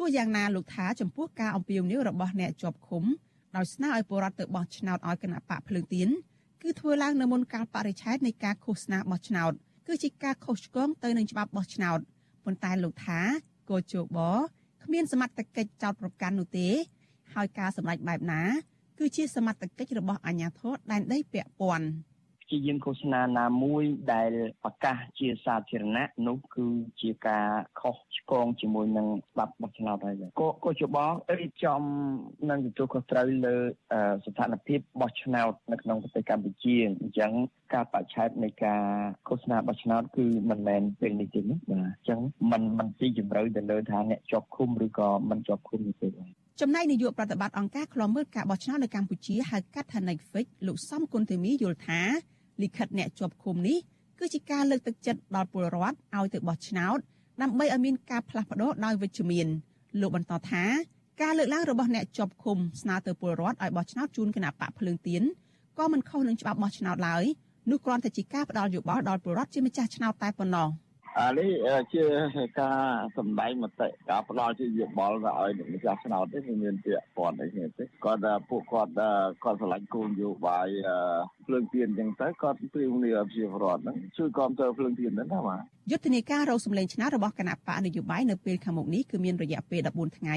[0.00, 3.04] ទោះយ៉ាងណាលោកថាចំពោះការអំពាវនាវរបស់អ្នកជាប់ឃុំ
[3.56, 6.08] ដោយស្នើឲ្យពលរដ្ឋទៅបោះឆ្នោតឲ្យគណៈបកភ្លើងទៀន
[6.62, 9.52] គឺធ្វើឡើងនៅមុនកាលបរិច្ឆេទនៃការឃោសនាបោះឆ្នោត
[9.86, 11.98] គឺជាការខុសឆ្គងទៅនឹងច្បាប់បោះឆ្នោត
[12.44, 13.20] ប៉ុន្តែលោកថា
[13.70, 14.18] កោជប
[14.84, 16.68] គ្មានសមត្ថកិច្ចចោតប្រកាន់នោះទេ
[17.34, 18.42] ហើយការសម្រេចបែបណា
[18.98, 21.86] គឺជាសមត្ថកិច្ចរបស់អាជ្ញាធរដែនដីពាក់ព័ន្ធ។
[22.49, 23.83] ព្យាយាមឃោសនាណាមួយ
[24.13, 24.31] ដែល
[24.63, 26.67] ប្រកាសជាសាធារណៈនោះគឺ
[27.01, 27.47] ជាការ
[27.81, 30.97] ខុសឆ្គងជាមួយនឹងច្បាប់បោះឆ្នោតហើយក៏ក៏ជប
[31.39, 31.81] រៀបចំ
[32.49, 33.55] នឹងទទួលខុសត្រូវលើ
[34.25, 37.31] ស្ថានភាពបោះឆ្នោតនៅក្នុងប្រទេសកម្ពុជាអញ្ចឹង
[37.73, 38.83] ការបច្ឆេទនៃការ
[39.27, 42.19] ឃោសនាបោះឆ្នោតគឺមិនមែនពេលនេះទេបាទអញ្ចឹង
[42.51, 46.09] มันมันទីជម្រៅទៅលើថាអ្នកជាប់ឃុំឬក៏មិនជាប់ឃុំទេ
[46.61, 52.01] ចំណែកនាយកប្រតិបត្តិអង្គការឃ្លាំមើលការបោះឆ្នោតនៅកម្ពុជាហៅកាត់ថា Netflix លោកសំគុណធីមីយល់ថា
[52.62, 53.78] លិខិតអ្នកជាប់ឃុំនេះ
[54.18, 56.98] គឺជាការលើកទឹកចិត្តដល់ពលរដ្ឋឲ្យទៅបោះឆ្នោត
[57.42, 59.46] ដើម្បីឲ្យមានការផ្លាស់ប្ដូរដោយវិជ្ជមាន
[60.00, 60.64] លោកបន្តថា
[61.22, 65.22] ការលើកឡើងរបស់អ្នកជាប់ឃុំស្នើទៅពលរដ្ឋឲ្យបោះឆ្នោតជូនគណៈបកភ្លើងទៀន
[65.78, 67.24] ក៏មិនខុសនឹងច្បាប់បោះឆ្នោតឡើយ
[67.70, 70.68] នោះគ្រាន់តែជាការផ្ដល់យោបល់ដល់ពលរដ្ឋជាម្ចាស់ឆ្នោតតែប៉ុណ្ណោះ។
[71.18, 71.50] អានេះ
[71.94, 72.04] ជា
[72.60, 72.80] ការ
[73.18, 77.46] សម្ដែងមតិការផ្ដល់ជាយោបល់ទៅឲ្យម្ចាស់ឆ្នោតទេមិនមានពាក្យព័ន្ធអី
[77.78, 78.92] ទេគាត់ពួកគាត់
[79.44, 80.68] គាត់ឆ្លាញ់គោលនយោបាយ
[81.46, 90.36] ភ្លើងទៀនអញ្ចឹងទៅគាត់ព្រៀងនេះជាប្រវត្តិហ្នឹងជួយគ្រប់គ្រងភ្លើងទៀនហ្នឹងណាបាទយុទ្ធនាការរោសម្លេងឆ្នោតរបស់គណៈបកនយោបាយនៅពេលខាងមុខនេះគឺមានរយៈពេល14ថ្ងៃ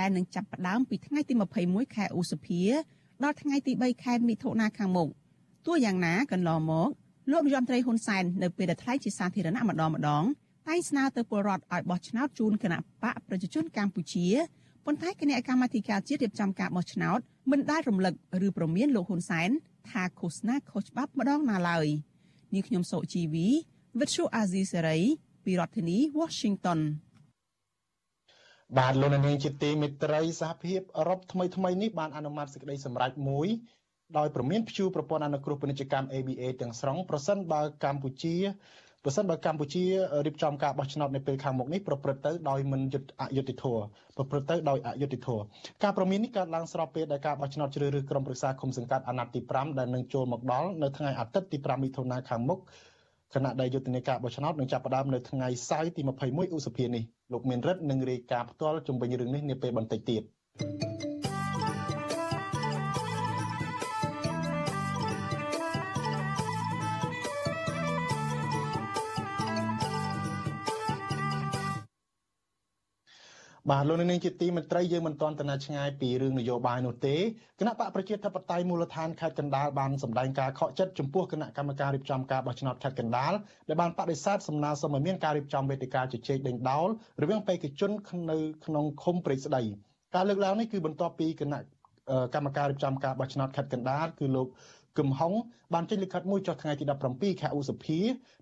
[0.00, 2.62] ដែលនឹងចាប់ផ្ដើមពីថ្ងៃទី21ខែឧសភា
[3.24, 5.08] ដល់ថ្ងៃទី3ខែមិថុនាខាងមុខ
[5.66, 6.90] ទោះយ៉ាងណាកន្លងមក
[7.30, 10.24] លោកនាយរដ្ឋមន្ត្រីហ៊ុនសែននៅពេលដែលថ្លែងជាសាធារណៈម្ដងម្ដង
[10.68, 14.26] តែងស្នើទៅពលរដ្ឋឲ្យបោះឆ្នោតជូនគណៈបកប្រជាជនកម្ពុជា
[14.86, 17.18] ប៉ុន្តែគណៈកម្មាធិការជាតិរៀបចំការបោះឆ្នោត
[17.50, 18.14] មិនដែលរំលឹក
[18.46, 19.50] ឬប្រមានលោកហ៊ុនសែន
[19.90, 21.86] ថាឃោសនាខុសច្បាប់ម្ដងណាឡើយ
[22.54, 23.46] នាងខ្ញុំសុជីវី
[24.00, 24.98] វិទ្យុអាស៊ីសេរី
[25.44, 26.80] ពីរដ្ឋធានី Washington
[28.78, 33.48] បាទលោកនាងជាទីមេត្រីសហភាពអឺរ៉ុបថ្មីថ្មីនេះបានអនុម័តសេចក្តីសម្រេចមួយ
[34.18, 38.34] ដោយប្រមានព្យួរប្រព័ន្ធអនុគ្រោះពាណិជ្ជកម្ម ABA ទាំងស្រុងប្រសិនបើកម្ពុជា
[39.04, 39.84] ប្រសិនបើកម្ពុជា
[40.26, 43.82] រៀបចំការបោះឆ្នោតនៅពេលខាងមុខនេះប្រព្រឹត្តទៅដោយមិនយុត្តិអយុត្តិធម៌
[44.16, 45.42] ប្រព្រឹត្តទៅដោយអយុត្តិធម៌
[45.82, 52.58] ការប្រមាននេះកើតឡើងស្របពេលដែលការបោះឆ្នោតជ្រើសរើសក្រុមប្រឹក្សាគុំសង្កាត់អាណត្តិទី5ដែលនឹងចូលមកដល់នៅថ្ងៃអាទិត្យទី5មិថុនាខាងមុខ
[53.34, 60.22] គណៈដែលយុទ្ធនាការបោះឆ្នោតនឹងចាប់ផ្ដើមនៅថ្ងៃសៅរ៍ទី21ឧសភានេះលោកមានរិទ្ធនឹងរាយការណ៍ផ្ទាល់ជុំវិញរឿងនេះនាពេលបន្តិចទៀត
[73.70, 77.16] បាទលោកនាងជាទីមេត្រីយើងមិនទាន់ទៅណាឆ្ងាយពីរឿងនយោបាយនោះទេ
[77.60, 83.32] គណៈបកប្រជាធិបតេយ្យមូលដ្ឋានខេត្តកណ្ដាលបានសម្ដែងការខកចិត្តចំពោះគណៈកម្មការរៀបចំការបោះឆ្នោតខេត្តកណ្ដាល
[83.68, 86.88] ដែលបានបដិសេធសំណើសុំឲ្យមានការរៀបចំវេទិកាជជែកដេញដោល
[87.22, 87.90] រវាងបេក្ខជន
[88.30, 89.62] នៅក្នុងឃុំព្រៃស្ដី
[90.14, 91.60] ការលើកឡើងនេះគឺបន្ទាប់ពីគណៈ
[92.34, 94.48] កម្មការរៀបចំការបោះឆ្នោតខេត្តកណ្ដាលគឺលោក
[94.98, 95.32] គឹមហុង
[95.74, 97.98] បានចេញលិខិតមួយចុះថ្ងៃទី17ខែឧសភា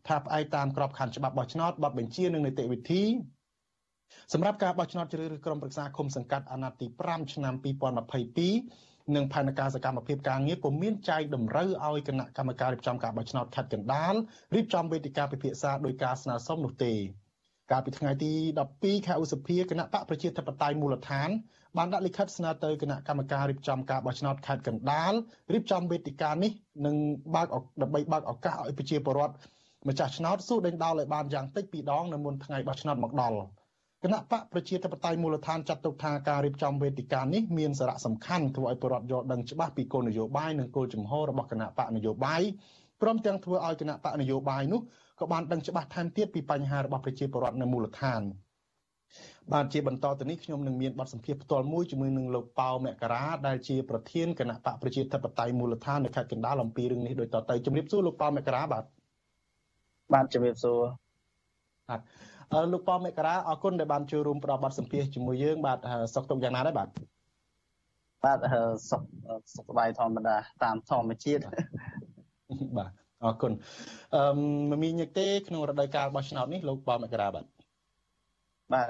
[0.09, 3.03] ថាផ្អែកតាមក្របខ័ណ្ឌច្បាប់បោះឆ្នោតបទបញ្ជានិងនីតិវិធី
[4.33, 7.55] សម្រាប់ការបោះឆ្នោតជ្រើសរើសក្រុមប្រឹក្សាគុំសង្កាត់អាណត្តិទី5ឆ្នាំ
[8.35, 14.15] 2022និងផែនការសកម្មភាពការងារពុំមានចែកតម្រូវឲ្យគណៈកម្មការរៀបចំការបោះឆ្នោតខេត្តកណ្ដាល
[14.55, 16.95] រៀបចំវេទិកាពិភាក្សាដោយការស្នើសុំនោះទេ
[17.71, 18.33] កាលពីថ្ងៃទី
[18.71, 21.29] 12ខែឧសភាគណៈបកប្រជាធិបតេយ្យមូលដ្ឋាន
[21.77, 25.13] បានដាក់លិខិតស្នើទៅគណៈកម្មការរៀបចំការបោះឆ្នោតខេត្តកណ្ដាល
[25.53, 26.53] រៀបចំវេទិកានេះ
[26.87, 26.97] និង
[27.35, 27.49] បើក
[27.83, 29.35] ដើម្បីបើកឱកាសឲ្យប្រជាពលរដ្ឋ
[29.89, 33.39] ម្ចាស់ឆ្នោតសួរដេញដោលឲ្យបានយ៉ាងតិចពីរដងនៅមុនថ្ងៃបោះឆ្នោតមកដល់
[34.05, 42.43] គណៈបកប្រជាធិបតេយ្យមូលដ្ឋានចាត់ទុកថាការរៀបចំវេទិកានេះមានសារៈសំខាន់ធ្វើឲ្យប្រជាពលរដ្ឋយល់ដឹងច្បាស់ពីគោលនយោបាយនិងគោលជំហររបស់គណៈបកនយោបាយ
[43.01, 44.81] ព្រមទាំងធ្វើឲ្យគណៈបកនយោបាយនោះ
[45.21, 48.23] ក៏បានដឹងច្បាស់ថែមទៀតពីបញ្ហារបស់ប្រជាពលរដ្ឋនៅមូលដ្ឋាន
[49.53, 58.85] បាទជាបន្តទៅនេះខ្ញុំនឹងមានបទសម្ភាសន៍ផ្ទាល់មួយជាមួយនឹងលោកប៉ៅមករាដែលជាប្រធានគណៈបកប្រជាធិបតេយ្យមូលដ្ឋាននៅខេត្តកណ្ដាលអំពីរឿងនេះដូចតទៅជំរាបសួរលោកប៉ៅមករាបាទ
[60.13, 60.81] បាទជំរាបសួរ
[61.89, 62.01] បាទ
[62.34, 62.34] អឺ
[62.73, 65.79] លោកប៉ៅមករាអរគុណដែលបានចូលរួមផ្ដល់បទសម្ភាសន៍ជាមួយយើងបាទ
[66.15, 66.89] សុខទុក្ខយ៉ាងណាដែរបាទ
[68.25, 68.39] បាទ
[68.91, 69.03] សុខ
[69.55, 71.43] សុខសប្បាយធម្មតាតាមធម្មជាតិ
[72.79, 72.91] បាទ
[73.25, 73.53] អរគុណ
[74.15, 74.23] អឺ
[74.71, 77.45] មមាញឹកទេក្នុងរដូវកាលបោះឆ្នោតនេះលោកប៉ៅមករាបាទ
[78.73, 78.89] បាទ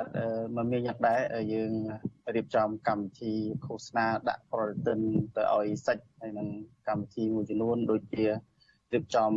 [0.57, 1.20] មកមានយ៉ាងដែរ
[1.53, 1.72] យើង
[2.35, 3.33] រៀបចំកម្មវិធី
[3.64, 4.98] ឃោសនាដាក់ប្រតិទិន
[5.37, 6.48] ទៅឲ្យសិច្ចហើយនឹង
[6.88, 8.24] កម្មវិធីមួយចំនួនដូចជា
[8.92, 9.31] រៀបចំ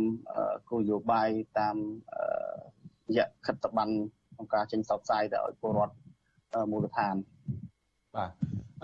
[0.70, 1.76] គោលនយោបាយតាម
[3.08, 3.94] រយៈខិត្តប័ណ្ណ
[4.38, 5.94] ក្នុងការចេញផ្សព្វផ្សាយទៅឲ្យពលរដ្ឋ
[6.70, 7.14] មូលដ្ឋាន
[8.16, 8.30] បាទ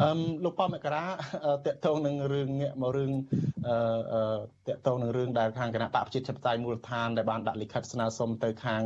[0.01, 1.07] អឺលោកប៉មករា
[1.67, 3.13] តកតងនឹងរឿងងាកមករឿង
[3.69, 4.21] អឺ
[4.69, 8.83] តកតងនឹងរឿងដែលខាងគណៈបកប្រជាធិបតេយ្យមូលដ្ឋានដែលបានដាក់លិខិតស្នើសុំទៅខាង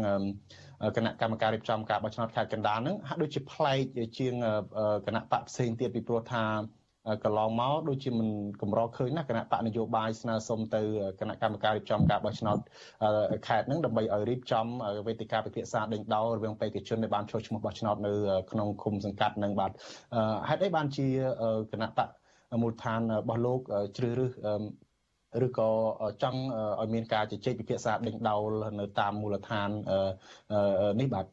[0.97, 3.83] គណៈកម្មការរៀបចំការបោះឆ្នោតខេត្តកណ្ដាលហ្នឹងហាក់ដូចជាប្លែក
[4.19, 4.35] ជាង
[5.07, 6.45] គណៈបកផ្សេងទៀតពីព្រោះថា
[7.25, 8.29] កន្លងមកដូចជាមិន
[8.63, 10.83] កម្រឃើញណាគណៈបកនយោបាយស្នើសុំទៅ
[11.21, 12.59] គណៈកម្មការរៀបចំការបោះឆ្នោត
[13.47, 14.67] ខេត្តហ្នឹងដើម្បីឲ្យរៀបចំ
[15.07, 18.13] វេទិកាពិភាក្សាដេញដោលរវាងបេក្ខជនដែលបានចុះឈ្មោះបោះឆ្នោតនៅ
[18.51, 19.71] ក្នុងឃុំសង្កាត់នឹងបាទ
[20.49, 21.07] ហេតុអីបានជា
[21.73, 22.09] គណៈបក
[22.63, 23.61] មូលដ្ឋានរបស់លោក
[23.97, 24.33] ជ្រើសរើស
[25.47, 25.69] ឬក៏
[26.23, 26.41] ចង់
[26.81, 29.69] ឲ្យមានការជជែកពិភាក្សាដេញដោលនៅតាមមូលដ្ឋាន
[31.01, 31.27] នេះបាទ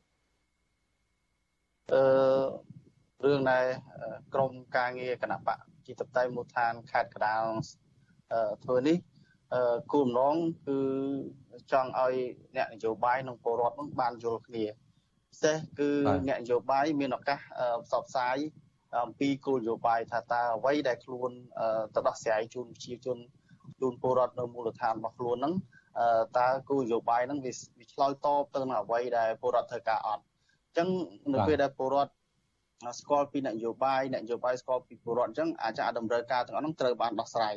[1.94, 2.75] អឺ
[3.24, 3.66] រឿងដែល
[4.34, 7.44] ក្រមការងារគណៈបកជីតតៃមូលដ្ឋានខេត្តកដាល
[8.64, 8.98] ធ្វើនេះ
[9.94, 10.36] គោលបំណង
[10.68, 10.80] គឺ
[11.72, 12.16] ចង់ឲ្យ
[12.56, 14.66] អ្នកនយោបាយនិងពលរដ្ឋនឹងបានយល់គ្នា
[15.32, 15.90] ពិសេសគឺ
[16.28, 17.40] អ្នកនយោបាយមានឱកាស
[17.86, 18.38] ផ្សព្វផ្សាយ
[19.04, 21.32] អំពីគោលនយោបាយថាតើអ្វីដែលខ្លួន
[21.96, 23.18] ទៅដោះស្រាយជូនប្រជាជន
[23.82, 25.54] ជូនពលរដ្ឋនៅមូលដ្ឋានរបស់ខ្លួនហ្នឹង
[26.38, 27.52] តើគោលនយោបាយហ្នឹងវា
[27.94, 30.88] ឆ្លើយតបទៅនឹងអ្វីដែលពលរដ្ឋត្រូវការអត់អញ្ចឹង
[31.34, 32.12] នៅពេលដែលពលរដ្ឋ
[33.00, 37.54] ស្គាល់ពីនយោបាយនយោបាយស្គាល់ពីពលរដ្ឋអញ្ចឹងអាចអាចតម្រូវការទាំងអស់ហ្នឹងត្រូវបានដោះស្រាយ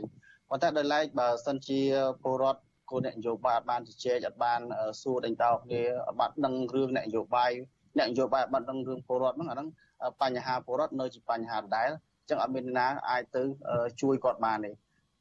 [0.48, 1.80] ប៉ុន្តែដោយឡែកបើសិនជា
[2.22, 4.60] ពលរដ្ឋគោលនយោបាយអត់បានជជែកអត់បាន
[5.02, 7.50] សួរដេញដោគ្នាអត់បានដឹងរឿងនយោបាយ
[8.00, 9.68] នយោបាយអត់បានដឹងរឿងពលរដ្ឋហ្នឹងអាហ្នឹង
[10.22, 13.42] បញ្ហាពលរដ្ឋនៅជាបញ្ហាដដែលអញ្ចឹងអត់មានណាអាចទៅ
[14.00, 14.72] ជួយគាត់បានទេ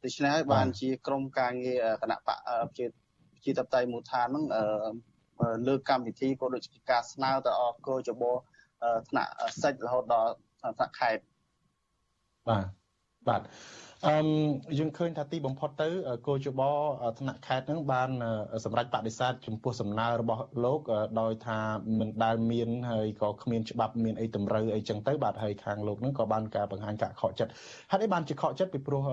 [0.03, 2.37] ដូច្នេះហើយបានជាក្រមការងារគណៈបក
[2.77, 2.85] ជា
[3.45, 4.45] ជាតបតៃមូលដ្ឋានហ្នឹង
[5.67, 8.23] លើកកម្មវិធីក៏ដូចជាការស្នើទៅអកោចប
[9.09, 11.23] ថ្នាក់សិចរហូតដល់ថ្នាក់ខេត្ត
[12.49, 12.65] បាទ
[13.27, 13.41] បាទ
[14.05, 14.17] អឺ
[14.79, 15.89] យើងឃើញថាទីបំផុតទៅ
[16.27, 16.61] គោជប
[17.19, 18.09] ថ្នាក់ខេត្តនឹងបាន
[18.65, 20.81] សម្រេចបដិសេធចំពោះសំណើរបស់លោក
[21.21, 21.59] ដោយថា
[21.99, 27.51] មិនដែលមានហើយក៏គ្មានច្បាប់មានអីតម្រូវអីចឹងទៅបាទហើយខាងលោកនឹងក៏បានការបង្ហាញការខកចិត្ត
[27.91, 29.03] ហេតុអីបានជាខកចិត្តពីព្រោះ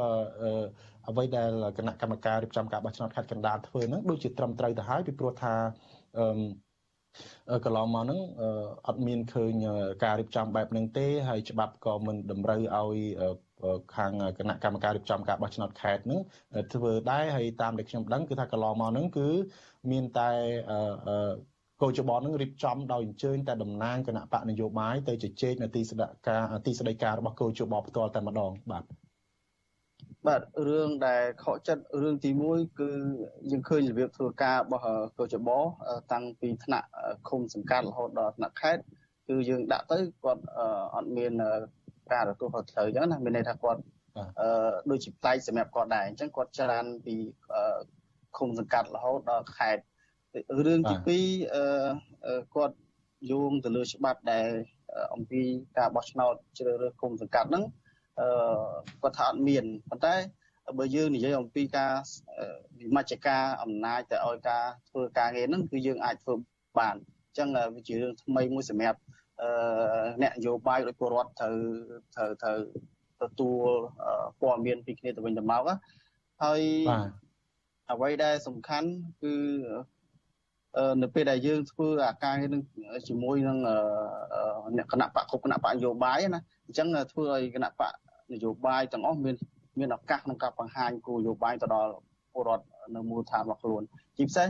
[1.09, 5.55] អ្វីដែលគណៈកម្មការរៀបចំការបោះឆ្នោតខេត្តកណ្ដាលធ្វើនឹងដូចជាត្រឹមត្រូវទៅហើយពីព្រោះថា
[6.19, 6.25] អឺ
[7.65, 8.21] កន្លងមកហ្នឹង
[8.87, 9.53] អត់មានឃើញ
[10.05, 12.99] ការរៀបចំបែបហ្នឹងទេហើយច្បាប់ក៏មិនតម្រូវឲ្យ
[13.97, 16.21] ខាងគណៈកម្មការរៀបចំការបោះឆ្នោតខេត្តហ្នឹង
[16.75, 19.29] ធ្វើដែរហើយតាមដែលខ្ញុំដឹងគឺថាកន្លងមកហ្នឹងគឺ
[19.91, 20.31] មានតែ
[21.83, 28.85] កោចបននឹងរៀបចំដោយអញ្ជើញតែតំណាងគណៈបកនយោបាយទៅជជែកនៅទីស្នាក់ការទីស្តីការរបស់កោចបផ្ទាល់តែម្ដងបាទ
[30.27, 32.91] បាទរឿងដែលខកចិត្តរឿងទី1គឺ
[33.51, 34.83] យើងឃើញរបៀបធ្វើការរបស់
[35.19, 35.49] កោចប
[36.13, 36.89] តាំងពីថ្នាក់
[37.29, 38.83] ឃុំសង្កាត់រហូតដល់ថ្នាក់ខេត្ត
[39.29, 40.43] គឺយើងដាក់ទៅគាត់
[40.95, 41.33] អត់មាន
[42.13, 43.81] ការទទួលខុសត្រូវអញ្ចឹងណាមានន័យថាគាត់
[44.41, 44.49] អឺ
[44.91, 47.15] ដូចជាផ្លែកសម្រាប់គាត់ដែរអញ្ចឹងគាត់ច្រានពី
[48.39, 49.83] ឃុំសង្កាត់រហូតដល់ខេត្ត
[50.67, 51.55] រឿងទី2
[52.27, 52.77] អឺគាត់
[53.31, 54.49] យោងទៅលើច្បាប់ដែល
[55.15, 55.41] អំពី
[55.79, 57.65] ការបោះឆ្នោតជ្រើសរើសឃុំសង្កាត់ហ្នឹង
[58.21, 58.29] អឺ
[59.03, 60.15] គាត់ថាអត់មានប៉ុន្តែ
[60.79, 61.93] បើយើងនិយាយអំពីការ
[62.81, 66.35] វិមជ្ឈការអំណាចទៅឲ្យការធ្វើការងារហ្នឹងគឺយើងអាចធ្វើ
[66.79, 66.97] បាន
[67.27, 68.99] អញ្ចឹងវាជារឿងថ្មីមួយសម្រាប់
[69.43, 69.49] អឺ
[70.23, 71.55] អ្នកនយោបាយដោយពលរដ្ឋត្រូវ
[72.15, 72.59] ត្រូវត្រូវ
[73.23, 73.65] ទទួល
[74.41, 75.63] ព័ត៌មានពីគ្នាទៅវិញទៅមក
[76.43, 76.63] ហើយ
[77.93, 78.89] អ្វីដែលសំខាន់
[79.23, 79.35] គឺ
[81.03, 82.63] នៅពេលដែលយើងធ្វើអាការនឹង
[83.09, 83.59] ជាមួយនឹង
[84.77, 87.95] អ្នកគណៈបកគ្រប់គណៈបកនយោបាយណាអញ្ចឹងធ្វើឲ្យគណៈបក
[88.33, 89.37] នយោបាយទាំងអស់មាន
[89.79, 91.93] មានឱកាសក្នុងការបង្ហាញគោលនយោបាយទៅដល់
[92.33, 93.83] ពលរដ្ឋនៅមូលដ្ឋានរបស់ខ្លួន
[94.17, 94.49] ជាពិសេស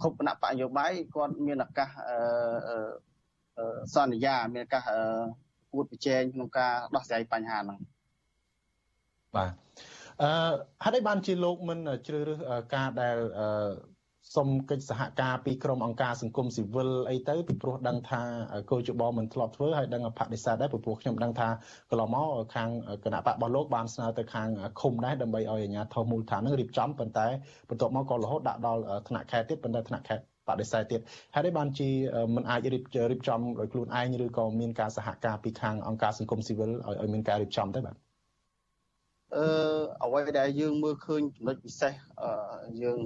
[0.00, 1.88] គ្រប់គណៈបកនយោបាយគាត់មានឱកាស
[3.94, 4.82] សន្យាមានឱកាស
[5.72, 7.78] គួតប្រជែងក្នុងការដោះស្រាយបញ្ហាហ្នឹង
[9.36, 9.50] បាទ
[10.22, 10.30] អឺ
[10.84, 12.40] ហេតុអីបានជាលោកមិនជ្រើសរើស
[12.74, 13.16] ការដែល
[14.34, 18.22] សុំកិច្ចសហការពីក្រមអង្គការសង្គមស៊ីវិលអីទៅពីព្រោះដឹងថា
[18.70, 21.48] កោជបមិនធ្លាប់ធ្វើហើយដឹងបដិសេធដែរពីព្រោះខ្ញុំដឹងថា
[21.90, 22.70] កន្លងមកខាង
[23.04, 24.48] គណៈបករបស់លោកបានស្នើទៅខាង
[24.80, 27.26] ឃុំដែរដើម្បីឲ្យអាជ្ញាធរមូលដ្ឋាននឹងរៀបចំប៉ុន្តែ
[27.68, 31.00] បន្ទាប់មកក៏រហូតដាក់ដល់ថ្នាក់ខេត្តទៀតប៉ុន្តែថ្នាក់ខេត្តបដិសេធទៀត
[31.34, 31.88] ហើយបានជា
[32.34, 37.96] មិនអាចរៀបរៀបចំដោយខ្លួនឯងឬក៏មានការសហការពីខាងអង្គការសង្គមស៊ីវិលឲ្យឲ្យមានការរៀបចំទៅបាទ
[39.36, 39.46] អឺ
[40.04, 41.92] អ្វីដែលយើងមើលឃើញចំណុចពិសេស
[42.82, 43.00] យើង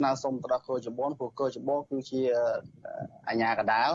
[0.00, 2.20] ស្នើសុំទៅដល់កោជបព្រោះកោជបគឺជា
[3.28, 3.90] អាញាកដាល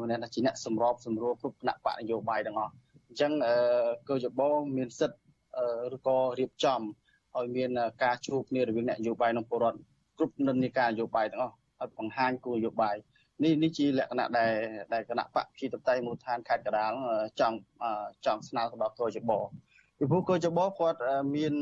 [0.00, 2.72] មានថាជាអ្នកសម្របសម្រួលគ្រប់គណៈបកនយោបាយទាំងអស់
[3.08, 3.32] អញ្ចឹង
[4.08, 4.40] កោជប
[4.76, 5.20] មានសិទ្ធិ
[5.94, 6.80] ឬក៏រៀបចំ
[7.36, 7.70] ឲ្យមាន
[8.02, 9.78] ការជួបគ្នារវាងអ្នកនយោបាយនិងពលរដ្ឋ
[10.18, 12.96] គ្រប់និន្នាការនយោបាយទាំងអស់ឲ្យបង្ហាញគោលនយោបាយ
[13.44, 14.52] នេះនេះជាលក្ខណៈដែល
[14.92, 16.92] ដែលគណៈបកប្រជាធិបតេយ្យមូលដ្ឋានខេត្តកណ្ដាល
[17.40, 17.56] ចង់
[18.26, 19.32] ចង់ស្នើទៅដល់កោជប
[19.98, 20.98] ពីព្រោះកោចបគាត់
[21.36, 21.54] មាន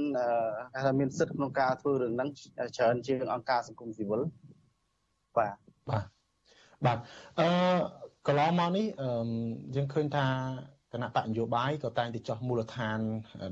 [0.75, 2.29] គេថាមានសិទ្ធិក្នុងការធ្វើរឿងហ្នឹង
[2.77, 4.23] ច្រើនជាងអង្គការសង្គមស៊ីវិល
[5.37, 5.55] បាទ
[5.89, 6.05] បាទ
[6.85, 6.99] បាទ
[7.39, 7.47] អឺ
[8.27, 8.87] កន្លងមកនេះ
[9.77, 10.27] យើងឃើញថា
[10.93, 12.99] គណៈបកនយោបាយក៏តែងតែចោះមូលដ្ឋាន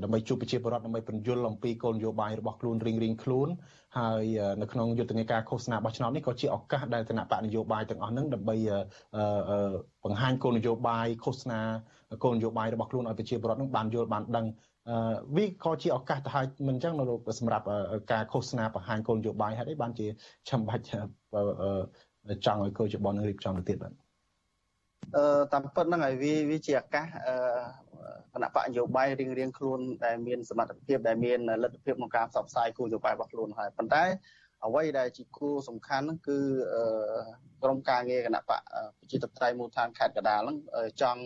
[0.03, 3.47] ដើម្បីជួបប្រជាពលរដ្ឋដើម្បីបញ្យល់អំពីគោលនយោបាយរបស់ខ្លួនរៀងរៀងខ្លួន
[3.97, 4.23] ហើយ
[4.61, 8.55] នៅក្នុងយុទ្ធនាការឃោសនាបោះឆ្នោតនេះក៏ជាឱកាសដែលគណៈបកនយោបាយទាំងអស់ហ្នឹងដើម្បី
[10.03, 11.59] បង្ហាញគោលនយោបាយឃោសនា
[12.23, 14.45] គោលនយោបាយរបស់ខ្លួនឲ្យប្រជាពលរដ្ឋនឹងបានយល់បានដឹង
[15.35, 17.03] វាក៏ជាឱកាសទៅហើយមិនអញ្ចឹងនៅ
[17.39, 17.65] សម្រាប់
[18.11, 20.07] ការឃោសនាបង្ហាញគោលនយោបាយហេតុអីបានជា
[20.49, 20.83] ចាំបាច់
[22.45, 23.93] ចង់ឲ្យកោជបនឹងរៀបចំទៅទៀតបាទ
[25.15, 27.35] អឺតាមពិតហ្នឹងហើយវាវាជាឱកាសអឺ
[28.33, 34.03] គណៈបកនយោបាយរៀងរៀងខ្លួនដែលមានសមត្ថភាពដែលមានលទ្ធភាពក្នុងការផ្សព្វផ្សាយគោលនយោបាយរបស់ខ្លួនហើយប៉ុន្តែ
[34.65, 36.37] អ្វីដែលជាគោលសំខាន់ហ្នឹងគឺ
[37.63, 38.61] ក្រមការងារគណៈបក
[38.97, 40.57] ប្រជាធិបតេយ្យមូលដ្ឋានខេត្តកដាលហ្នឹង
[41.01, 41.21] ចង់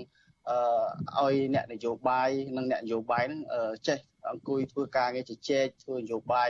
[0.48, 3.42] អឺឲ្យអ្នកនយោបាយនិងអ្នកនយោបាយហ្នឹង
[3.88, 4.00] ចេះ
[4.30, 6.50] អង្គុយធ្វើការងារជជែកធ្វើនយោបាយ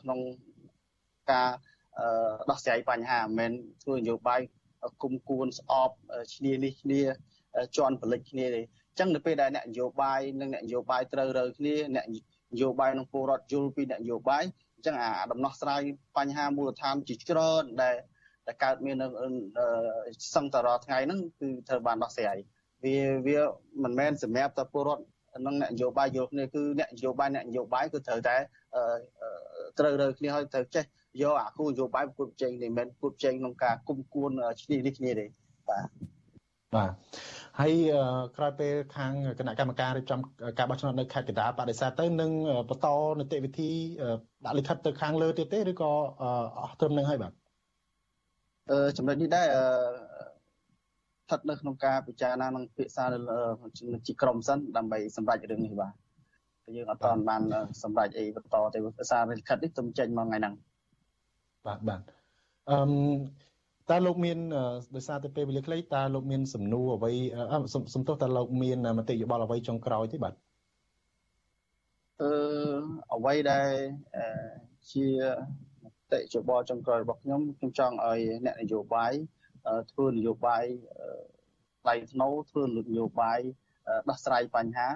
[0.00, 0.18] ក្នុង
[1.32, 1.50] ការ
[2.50, 4.40] ដោះស្រាយបញ្ហាមិនមែនធ្វើនយោបាយ
[5.02, 5.96] គុំគួនស្អប់
[6.34, 7.02] ឈ្នានេះគ្នា
[7.76, 14.44] ជន់ផលិតគ្នាទេអញ្ចឹងនៅពេលដែលអ្នកនយោបាយនិងអ្នកនយោបាយត្រូវរើគ្នាអ្នកនយោបាយនិងពលរដ្ឋយល់ពីអ្នកនយោបាយ
[14.76, 15.80] អញ្ចឹងអាដំណោះស្រាយ
[16.16, 17.96] បញ្ហាមូលដ្ឋានជាច្រើនដែល
[18.46, 19.06] ដែលកើតមាននៅ
[20.34, 22.38] សឹងតរថ្ងៃហ្នឹងគឺត្រូវបានដោះស្រាយ
[22.84, 23.38] វាវា
[23.82, 25.04] មិនមែនសម្រាប់តែពលរដ្ឋ
[25.46, 28.36] និងអ្នកនយោបាយយល់គ្នាគឺអ្នកនយោបាយអ្នកនយោបាយគឺត្រូវតែ
[29.78, 30.84] ត្រូវរើគ្នាហើយត្រូវចេះ
[31.22, 35.26] យកអាគោលនយោបាយប្រគល់ប្រជែងនេះមិនប្រគល់ប្រជែងក្នុងការគុំគួនឈ្នះនេះគ្នាទេ
[35.68, 35.86] បាទ
[36.74, 36.90] បាទ
[37.60, 37.72] ហើយ
[38.36, 40.20] ក្រោយពេលខាងគណៈកម្មការរៀបចំ
[40.58, 42.30] ការបោះឆ្នោតនៅខេត្តកណ្ដាលបដិសេធទៅនឹង
[42.68, 42.86] បន្ត
[43.18, 43.70] នីតិវិធី
[44.44, 45.90] ដាក់លិខិតទៅខាងលើទៀតទេឬក៏
[46.58, 47.32] អស់ត្រឹមនឹងហើយបាទ
[48.70, 49.64] អឺចំណុចនេះដែរអឺ
[51.26, 53.04] ស្ថិតនៅក្នុងការពិចារណានិងពិភាក្សា
[54.06, 55.92] ជាក្រុមសិនដើម្បីសម្រេចរឿងនេះបាទ
[56.76, 57.42] យើងអត់ទាន់បាន
[57.82, 58.78] សម្រេចអីបន្តទេ
[59.10, 60.54] សារលិខិតនេះទុំចេញមកថ្ងៃហ្នឹង
[61.66, 62.00] បាទបាទ
[62.70, 62.78] អឺ
[63.90, 64.38] តើលោកមាន
[64.94, 67.12] ដោយសារតែពេលវេលាខ្លីតើលោកមានសំណួរអ្វី
[67.94, 70.34] សំទោសតើលោកមានមតិយោបល់អ្វីចុងក្រោយទេបាទ
[72.22, 72.30] អឺ
[73.14, 73.70] អ្វីដែល
[74.92, 75.06] ជា
[75.84, 79.12] មតិយោបល់ចុងក្រោយរបស់ខ្ញុំខ្ញុំចង់ឲ្យអ្នកនយោបាយ
[79.90, 80.64] ធ្វើនយោបាយ
[81.82, 83.40] ថ្លៃថ្នូរធ្វើនយោបាយ
[84.08, 84.88] ដោះស្រាយបញ្ហា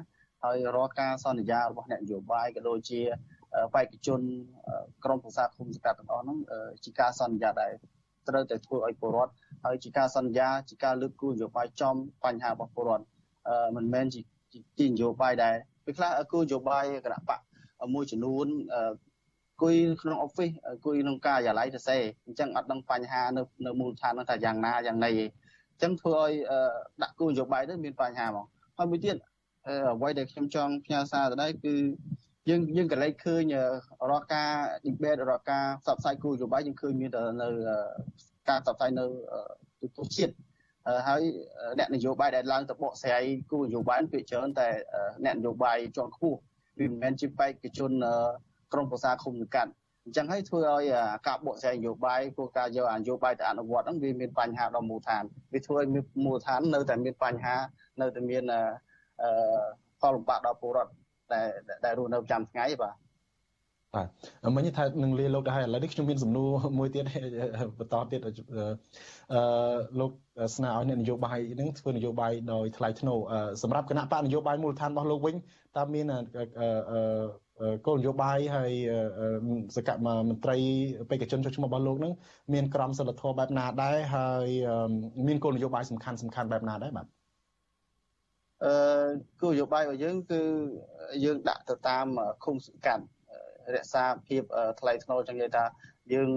[0.45, 3.01] ហើយរាល់ការសន្យារបស់អ្នកនយោបាយក៏ដូចជា
[3.75, 4.21] បេក្ខជន
[5.05, 6.39] ក្រមប្រសាឃុំសង្កាត់ទាំងអស់ហ្នឹង
[6.85, 7.73] ជាការសន្យាដែរ
[8.29, 9.33] ត្រូវតែធ្វើឲ្យពលរដ្ឋ
[9.65, 13.07] ហើយជាការសន្យាជាការលើកគោលនយោបាយចំបញ្ហារបស់ពលរដ្ឋ
[13.77, 14.21] មិនមែនជា
[14.79, 17.41] ជានយោបាយដែរពេលខ្លះគោលនយោបាយគណៈបក
[17.95, 18.47] មួយចំនួន
[19.63, 20.51] គួយក្នុងអอฟហ្វិស
[20.85, 21.97] គួយក្នុងការិយាល័យទៅសេ
[22.27, 25.25] អញ្ចឹងអត់ដឹងបញ្ហានៅនៅមូលដ្ឋានហ្នឹងថាយ៉ាងណាយ៉ាងណីទេ
[25.73, 26.33] អញ្ចឹងធ្វើឲ្យ
[27.03, 28.47] ដាក់គោលនយោបាយទៅមានបញ្ហាហ្មង
[28.77, 29.17] ហើយមួយទៀត
[29.97, 31.75] អ្វីដែលខ្ញុំចង់ផ្ញើសារទៅដែរគឺ
[32.49, 33.43] យើងយើងក៏លេចឃើញ
[34.11, 34.51] រាល់ការ
[34.87, 37.49] debate រាល់ការផ្សព្វផ្សាយគោលនយោបាយយើងឃើញមានតែនៅ
[38.49, 39.05] ការផ្សព្វផ្សាយនៅ
[39.81, 40.35] ទូទៅជាតិ
[41.09, 41.23] ហើយ
[41.79, 44.69] អ្នកនយោបាយដែលឡើងទៅបកស្រាយគោលនយោបាយភាគច្រើនតែ
[45.25, 46.39] អ្នកនយោបាយជាន់ខ្ពស់
[46.79, 47.93] វាមិនមែនជាបេក្ខជន
[48.73, 49.71] ក្រមប្រសាឃុំសង្កាត់
[50.05, 50.83] អញ្ចឹងហើយធ្វើឲ្យ
[51.29, 55.89] ការបកស្រាយនយោបាយគោលការណ៍យកនយោបាយទៅអនុវត្តហ្នឹងវាមានបញ្ហាដល់មូលដ្ឋានវាធ្វើឲ្យ
[56.25, 57.57] មូលដ្ឋាននៅតែមានបញ្ហា
[58.01, 58.61] នៅតែមានអឺ
[60.01, 60.93] ផលលំបាកដល់ពលរដ្ឋ
[61.33, 61.47] ដែល
[61.85, 62.95] ដែលរស់នៅប្រចាំថ្ងៃបាទ
[63.95, 64.07] បាទ
[64.57, 67.05] មិញថានឹងលាលោកទៅហើយឥឡូវនេះខ្ញុំមានសំណួរមួយទៀត
[67.79, 68.33] បន្តទៀតអឺ
[70.01, 70.11] លោក
[70.57, 73.19] ស្នើឲ្យអ្នកនយោបាយនឹងធ្វើនយោបាយដោយថ្លៃថ្នូរ
[73.63, 75.35] សម្រាប់គណៈបកនយោបាយមូលដ្ឋានរបស់លោកវិញ
[75.77, 76.05] តើមាន
[77.87, 78.73] គោលនយោបាយហើយ
[79.77, 80.57] សកម្មមន្ត្រី
[81.11, 82.13] បេក្ខជនចុះឈ្មោះរបស់លោកនឹង
[82.55, 84.49] មានក្រមសីលធម៌បែបណាដែរហើយ
[85.27, 87.07] មានគោលនយោបាយសំខាន់សំខាន់បែបណាដែរបាទ
[88.65, 89.09] អឺ
[89.43, 90.43] គោលនយោបាយរបស់យើងគឺ
[91.25, 92.07] យើងដាក់ទៅតាម
[92.45, 93.05] ឃុំសង្កាត់
[93.75, 94.43] រក្សាភាព
[94.81, 95.65] ថ្លៃថ្នូរចឹងនិយាយថា
[96.13, 96.31] យើង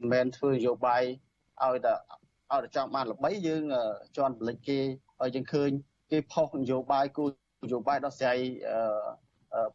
[0.00, 1.02] មិនមែនធ្វើនយោបាយ
[1.64, 1.92] ឲ្យតែ
[2.52, 3.62] ឲ្យតែចង់បានល្បីយើង
[4.16, 4.78] ជន់បលិចគេ
[5.22, 5.70] ឲ្យយើងឃើញ
[6.10, 7.30] គេផុសនយោបាយគោល
[7.64, 8.38] នយោបាយដោះស្រាយ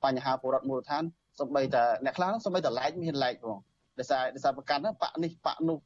[0.04, 1.02] បញ្ហាពលរដ្ឋមូលដ្ឋាន
[1.40, 3.58] សំបីតែអ្នកខ្លះសំបីតែឡែកមានឡែកផង
[3.98, 5.78] ដោយសារដោយសារប្រកាន់បកនេះបកនោះ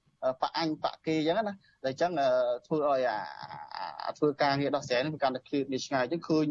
[0.43, 2.13] បកអញបកគេអញ្ចឹងណាតែអញ្ចឹង
[2.67, 3.01] ធ្វើឲ្យ
[4.07, 6.47] អាធ្វើការងារដោះស្រាយនេះវាកាន់តែឃ្លៀតនេះឆ្ងាយអញ្ចឹងឃើញ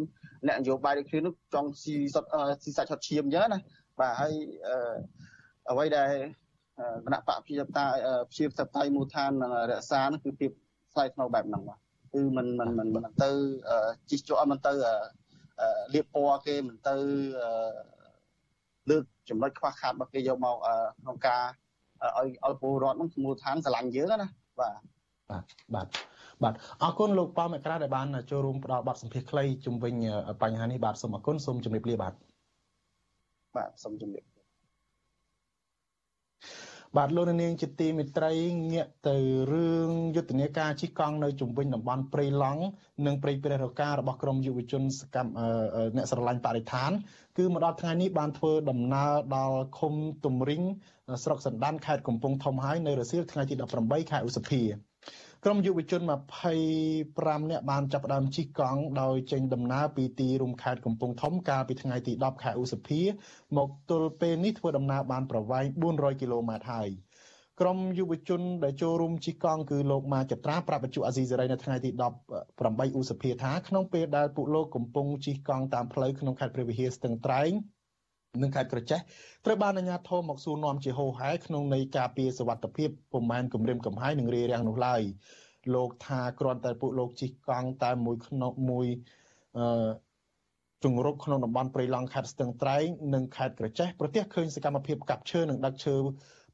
[0.47, 2.25] អ្នកនយោបាយដូចគ្នានោះចង់ស៊ីសុត
[2.63, 3.59] ស៊ីសាច់ឆត់ឈាមអញ្ចឹងណា
[3.99, 4.33] បាទហើយ
[5.69, 6.11] អ្វីដែល
[7.05, 7.85] គណៈបកប្រជាតា
[8.29, 9.31] ប្រជាធិបតេយ្យមូលដ្ឋាន
[9.71, 10.51] រក្សានោះគឺភាព
[10.93, 11.79] ថ្លៃថ្នូរបែបហ្នឹងបាទ
[12.13, 13.29] គឺมันมันมันមិនទៅ
[14.09, 14.73] ជីកជាប់មិនទៅ
[15.94, 16.96] លៀបពណ៌គេមិនទៅ
[18.90, 20.56] លើកចំណុចខ្វះខាតរបស់គេយកមក
[21.00, 21.42] ក្នុងការ
[22.18, 24.28] ឲ្យឲ្យពលរដ្ឋនោះមូលដ្ឋានស្រឡាញ់យើងណា
[24.60, 24.74] បាទ
[25.30, 25.88] បាទបាទ
[26.42, 29.94] បាទអរគុណលោកប៉ៅមកក្រាដែលបានចូលរួមផ្ដល់បទសម្ភាសន៍ខ្លីជុំវិញ
[30.42, 32.12] បញ្ហានេះបាទសូមអរគុណសូមជម្រាបលាបាទ
[33.56, 34.24] បាទសូមជម្រាប
[36.98, 38.32] បាទលោកនាងជាទីមេត្រី
[38.72, 39.16] ងាកទៅ
[39.52, 42.62] រឿងយុទ្ធនាការជិះកង់នៅជំវិញតំបន់ព្រៃឡង់
[43.06, 45.32] និងព្រៃព្រះរការបស់ក្រមយុវជនសកម្ម
[45.96, 46.90] អ្នកស្រឡាញ់បរិស្ថាន
[47.38, 50.62] គឺមកដល់ថ្ងៃនេះបានធ្វើដំណើរដល់ឃុំទំរិញ
[51.24, 54.62] ស្រុកសណ្ដានខេត្តកំពង់ធំហើយនៅរសៀលថ្ងៃទី18ខែឧសភា
[55.46, 63.00] ក្រុមយុវជន25នាក់បានចាប់ផ្ដើមជិះកង់ដោយចេញដំណើរពីទីរួមខេត្តកំពង់ធំកាលពីថ្ងៃទី10ខែឧសភា
[63.56, 66.88] មកទល់ពេលនេះធ្វើដំណើរបានប្រវែង400គីឡូម៉ែត្រហើយ
[67.60, 77.50] ក្រុមយុវជនដែលចូលរួមជិះកង់គឺលោកម៉ាចត្រាប្រាប់បច្ចុអាស៊ីសេរីនៅថ្ងៃទី18ឧសភាថាក្នុងពេលដែលពួកលោកកំពុងជិះកង់តាមផ្លូវក្នុងខេត្តព្រះវិហារស្ទឹងត្រែង
[78.42, 79.00] និងខេត្តក្រចេះ
[79.44, 85.02] ត្រូវបានអាជ្ញាធរមកសួរនាំជាហោហែក្នុងន័យការពារសវត្ថិភាពពុំមែនគម្រាមកំហែងនឹងរារាំងនោះឡើយ
[85.74, 88.86] លោកថាគ្រាន់តែពួកលោកជិះកង់តែមួយក្នុងមួយ
[89.58, 89.88] អឺ
[90.84, 95.96] ជង្រុកក្នុងតំបន់ព្រៃឡង់ខេត្តស្ទឹងត្រែងនិងខេត្តក្រចេះប្រទះឃើញសកម្មភាពកាប់ឈើនិងដឹកឈើ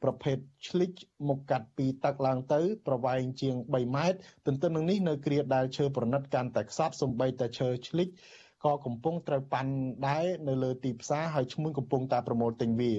[0.02, 0.36] ប្រភេទ
[0.68, 0.90] ឆ្លិច
[1.28, 8.08] មកកាត់ពីទឹកឡើងទៅ ប្រវែងជាង3ម៉ែត្រទន្ទឹមនឹងនេះនៅគ្រាដែលឈើប្រណិតកាន់តែខ្សត់សំបីតែឈើឆ្លិច
[8.64, 9.72] ក៏កំពុងត្រូវប៉ាន់
[10.08, 12.94] ដែរនៅលើទីផ្សារហើយឈ្មួញកំពុងតែប្រមូលទិញវា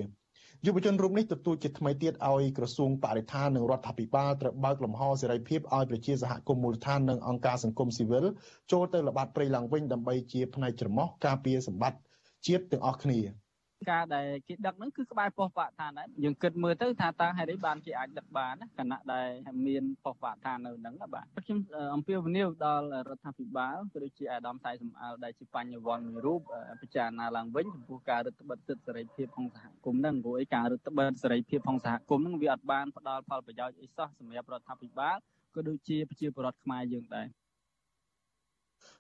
[0.65, 8.26] យុវជនរូបនេះទទូចជាថ្មីទៀតឲ្យក្រសួងបរិស្ថាននិងរដ្ឋាភិបាលត្រូវបើកលំហសេរីភាពឲ្យប្រជាសហគមន៍មូលដ្ឋាននិងអង្គការសង្គមស៊ីវិល
[8.71, 12.00] ចូលទៅល្បាតព្រៃឡើងវិញដើម្បីជាផ្នែកច្រមុះការពារសម្បត្តិ
[12.47, 13.19] ជាតិទាំងអស់គ្នា។
[13.89, 19.30] ការដែលគេដឹកហ្នឹងគឺក្បែរប៉ុស្តិ៍បរិស្ថានដែរយើងគិតមើលទៅថាតើហេតុអីបានគេអាចដឹកបានណាគណៈដែល
[19.67, 21.60] មានប៉ុស្តិ៍បរិស្ថាននៅហ្នឹងបាទខ្ញុំ
[21.96, 26.41] អំពាវនាវដល់រដ្ឋាភិបាលក៏ដូចជាអាដាមតៃសំអល់ដែលជាបញ្ញវន្តមួយរូប
[26.82, 35.17] ពិចារណាឡើងវិញចំពោះការរដ្ឋបិទសិទ្ធិសេរីភាពក្នុងសហគមន៍ហ្នឹងព្រោះឯការរដ្ឋបិទសេរីភាពក្នុងសហគមន៍ហ្នឹងវាអត់បានផ្ដល់ផលប្រយោជន៍អីសោះសម្រាប់រដ្ឋាភិបាល
[35.56, 37.28] ក៏ដូចជាប្រជាពលរដ្ឋខ្មែរយើងដែរ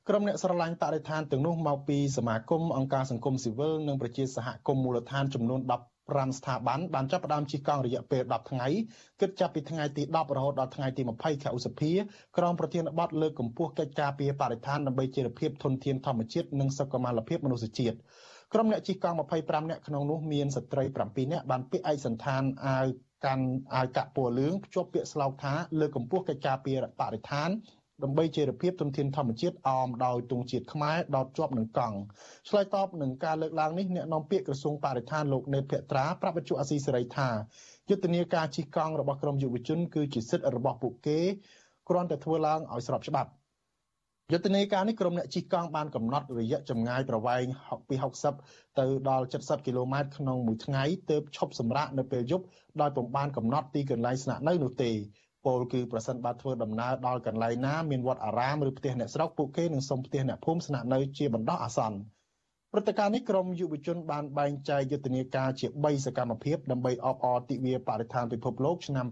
[0.09, 5.61] ក្រុមអ្នកស្រឡាញ់បរិស្ថានទាំងនោះមកពីសមាគមអង្គការសង្គមស៊ីវិលនិងប្រជាសហគមន៍មូលដ្ឋានចំនួន
[5.99, 8.67] 15ស្ថាប័នបានចាប់ផ្ដើមជិះកង់រយៈពេល10ថ្ងៃ
[9.21, 11.91] គិតចាប់ពីថ្ងៃទី10រហូតដល់ថ្ងៃទី20ខែឧសភា
[12.37, 17.95] ក្រោមប្រធានបទលើកកម្ពស់កិច្ចការពារបរិស្ថានដើម្បីជាភាពធន់ធានធម្មជាតិនិងសុខុមាលភាពមនុស្សជាតិ
[18.53, 22.85] ក្រុមអ្នកជិះកង់25នាក់ក្នុងនោះមានស្ត្រី7នាក់បានពាក់ឯកសន្តានអាវ
[23.25, 27.49] កាន់អាវកាក់ពណ៌លឿងភ្ជាប់ពាក្យស្លោកថាលើកកម្ពស់កិច្ចការពារបរិស្ថាន
[28.03, 31.97] ដើម្បីជារភាពទុនធានធម្មជាតិអមដោយទង់ជាតិខ្មែរដោតជាប់នឹងកង់
[32.49, 37.29] ឆ្លើយតបនឹងការលើកឡើងនេះអ្នកនាំពាក្យក្រសួងបរិស្ថានលោកណេតភក្ត្រាប្រាប់វិទ្យុអាស៊ីសេរីថា
[37.89, 41.19] យុទ្ធនាការជិះកង់របស់ក្រមយុវជនគឺជាសិទ្ធិរបស់ពួកគេ
[41.89, 43.31] គ្រាន់តែធ្វើឡើងឲ្យស្របច្បាប់
[44.31, 47.45] យុទ្ធនាការនេះក្រុមអ្នកជិះកង់បានកំណត់រយៈចម្ងាយប្រវែង
[47.89, 47.95] ពី
[48.37, 52.45] 60ទៅដល់70គីឡូម៉ែត្រក្នុងមួយថ្ងៃទើបឈប់សម្រាកនៅពេលយប់
[52.81, 54.91] ដោយពុំបានកំណត់ទីកន្លែងស្នាក់នៅនោះទេ
[55.45, 61.99] ពលគឺប្រសិនបើធ្វើដំណើរដល់កន្លែងណាមានវត្តអារាមឬផ្ទះអ្នកស្រុកពួកគេនឹងសុំផ្ទះអ្នកភូមិស្នាក់នៅជាបណ្ដោះអាសន្ន
[62.73, 69.05] ព្រឹត្តិការណ៍នេះក្រមយុវជនបានបែងចែកយុទ្ធនាការជា3សកម្មភាពដើម្បីអបអរទិវាបរិស្ថានពិភពលោកឆ្នាំ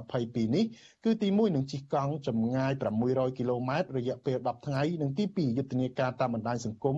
[0.00, 0.64] 2022នេះ
[1.04, 2.72] គឺទី1នឹងជិះកង់ចម្ងាយ
[3.04, 6.96] 600គីឡូម៉ែត្ររយៈពេល10ថ្ងៃនិងទី2យុទ្ធនាការតាមបណ្ដាញសង្គម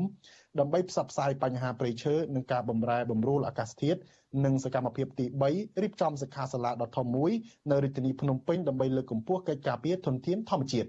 [0.59, 4.01] ដើម្បីផ្សព្វផ្សាយបញ្ហាព្រៃឈើនិងការបម្រែបម្រួលអាកាសធាតុ
[4.45, 7.33] និងសកម្មភាពទី3រៀបចំសិក្ខាសាលាដ៏ធំមួយ
[7.71, 10.89] នៅរាជធានីភ្នំពេញដើម្បីលើកកម្ពស់កិច្ចការពារធនធានធម្មជាតិ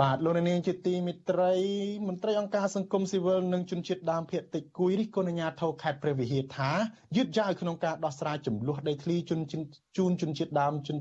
[0.00, 1.54] បាទលោកនាងជាទីមិត្តរី
[2.08, 6.70] មន្ត្រីអង្គការសង្គមស៊ីវិលនិងជនជាតិដើមភាគតិចគួយរិះគន់អាជ្ញាធរខេត្តព្រះវិហារថា
[7.16, 9.40] យឺតយ៉ាវក្នុងការដោះស្រាយចំនួនដីធ្លីជន
[9.96, 10.96] ជូនជនជាតិដើមជន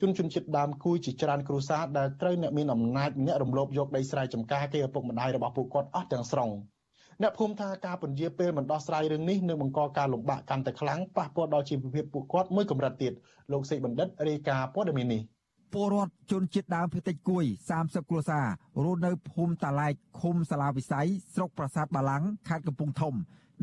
[0.00, 6.50] ជនជនជាតិដើមគួយជាច្រើនគ្រួសារដែលត្រូវអ្នកមានអំណាចអ្នករំលោភយកដីស្រែចម្ការគេឪពុកម្ដាយរបស់ពួកគាត់អស់ទាំងស្រុង
[7.22, 13.12] អ្នកភូមិថាការពន្យាពេលមិនដោះស្រាយរឿងនេះនឹងបង្កការលំបាកកាន់តែខ្លាំងប៉ះពាល់ដល់ជីវភាពពួកគាត់មួយកម្រិតទៀត
[13.52, 15.22] លោកសេកបណ្ឌិតរាយការណ៍ព័ត៌មាននេះ
[15.72, 17.44] ពលរដ្ឋជនជាតិដើមភាគតិចគួយ
[17.78, 18.46] 30គ្រួសារ
[18.84, 23.14] រស់នៅភូមិតាឡែកឃុំសាឡាវិស័យស្រុកប្រាសាទបាឡាំងខេត្តកំពង់ធំ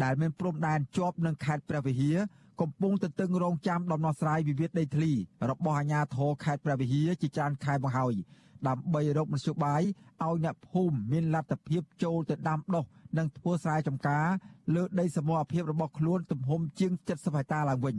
[0.04, 2.18] ដែលមានព្រំដែនជាប់នឹងខេត្តព្រះវិហារ
[2.62, 5.12] កំពុងទន្ទឹងរង់ចាំដំណោះស្រាយវិវាទដីធ្លី
[5.50, 8.14] របស់អាជ្ញាធរខេត្តព្រះវិហារជាច្រើនខែមកហើយ
[8.68, 9.82] ដើម្បីរកមធ្យោបាយ
[10.24, 12.86] ឲ្យអ្នកភូមិមានលទ្ធភាពចូលទៅដាំដុះ
[13.18, 14.26] និងធ្វើស្រែចម្ការ
[14.76, 17.96] លើដីសមរភាពរបស់ខ្លួនទំហំជាង70ហិកតាឡើងវិញ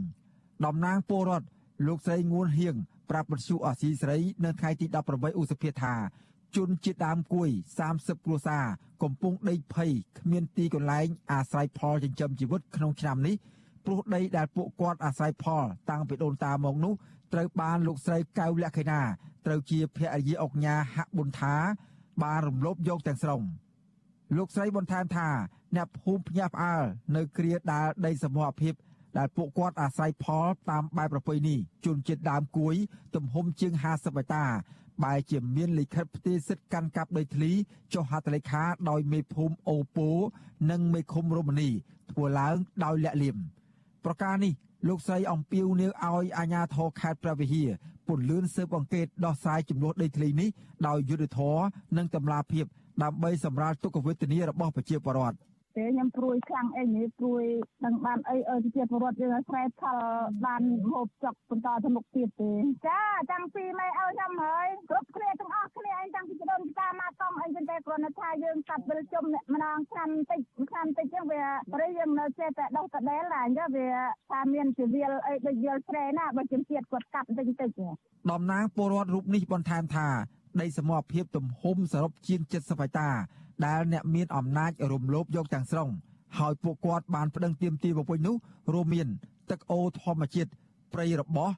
[0.65, 1.47] តំណាងពលរដ្ឋ
[1.87, 2.75] លោកស្រីងួនហៀង
[3.11, 5.93] ប្រាប់បទសុអសីស្រីនៅថ្ងៃទី18ឧសភាថា
[6.55, 7.49] ជនជាតិដើមគួយ
[7.87, 8.65] 30គ្រួសារ
[9.03, 13.35] កំពុងដីភ័យគ្មានទីកន្លែងអាស្រ័យផលចិញ្ចឹមជីវិតក្នុងឆ្នាំនេះ
[13.85, 16.93] ព្រោះដីដែលពួកគាត់អាស្រ័យផលតាំងពីដូនតាមកនោះ
[17.33, 19.01] ត្រូវបានលោកស្រីកៅលក្ខិណា
[19.45, 21.55] ត្រូវជាភរិយាអុកញ៉ាហាក់ប៊ុនថា
[22.23, 23.41] បានរំលោភយកទាំងស្រុង
[24.37, 25.29] លោកស្រីបន្ថែមថា
[25.75, 26.83] អ្នកភូមិភ្ញាក់ផ្អើល
[27.15, 28.73] នៅគ្រាដាលដីសមរភាព
[29.17, 31.55] ដែលពួកគាត់អាស្រ័យផលតាមបែបប្រពៃណី
[31.85, 32.75] ជនជាតិដើមគួយ
[33.15, 34.45] ទំហំជាង50ហិកតា
[35.03, 37.51] បែជាមានលិខិតផ្ទេរសិទ្ធិកាន់កាប់ដីធ្លី
[37.93, 40.09] ចុះហត្ថលេខាដោយមេភូមិអូពូ
[40.71, 41.69] និងមេឃុំរមនី
[42.11, 43.37] ធ្វើឡើងដោយលាក់លៀម
[44.05, 44.53] ប្រការនេះ
[44.87, 47.69] លោកស្រីអំពីវនាវឲ្យអាជ្ញាធរខេត្តព្រះវិហារ
[48.07, 50.49] ពន្លឿនស៊ើបអង្កេតដោះស្រាយចំនួនដីធ្លីនេះ
[50.87, 51.63] ដោយយុត្តិធម៌
[51.97, 52.65] និងតម្លាភាព
[53.03, 55.37] ដើម្បីសម្រាលទុក្ខវេទនារបស់ប្រជាពលរដ្ឋ។
[55.77, 57.43] ទេខ្ញុំព្រួយខ្លាំងអីនេះព្រួយ
[57.85, 59.97] នឹងបានអីអើជាពលរដ្ឋយើងស្រែផល
[60.45, 62.51] បានហូបចុកបន្តទៅមុខទៀតទេ
[62.87, 63.01] ចា
[63.31, 70.41] ចាំពីម៉ែឲ្យខ្ញុំហើយគ្រប់គ្នាទាំងអស់គ្នាអីចាំពីដូនតាមកកំអីចឹងតែគ្រាន់តែថាយើងកាត់វិលជុំម្ដងឆ្នាំតិច
[70.71, 71.43] ឆ្នាំតិចចឹងវា
[71.73, 73.89] ព្រៃយើងនៅចេះតែដោះតដែលឡាអញ្ចឹងវា
[74.31, 77.69] ថាមានជាវាលអីដូចវាលស្រែណាបើជំទៀតគាត់កាប់តិចតិច
[78.31, 80.07] តំណាងពលរដ្ឋរូបនេះបន្ថែមថា
[80.61, 83.09] ដីសមរភាពទំហំសរុបជាង70ហិកតា
[83.65, 85.89] ដែលអ្នកមានអំណាចរំលោភយកទាំងស្រុង
[86.39, 88.35] ហើយពួកគាត់បានប្តឹងទាមទារមកវិញនោះ
[88.73, 89.07] រួមមាន
[89.49, 90.51] ទឹកអូរធម្មជាតិ
[90.93, 91.49] ព្រៃរបោះ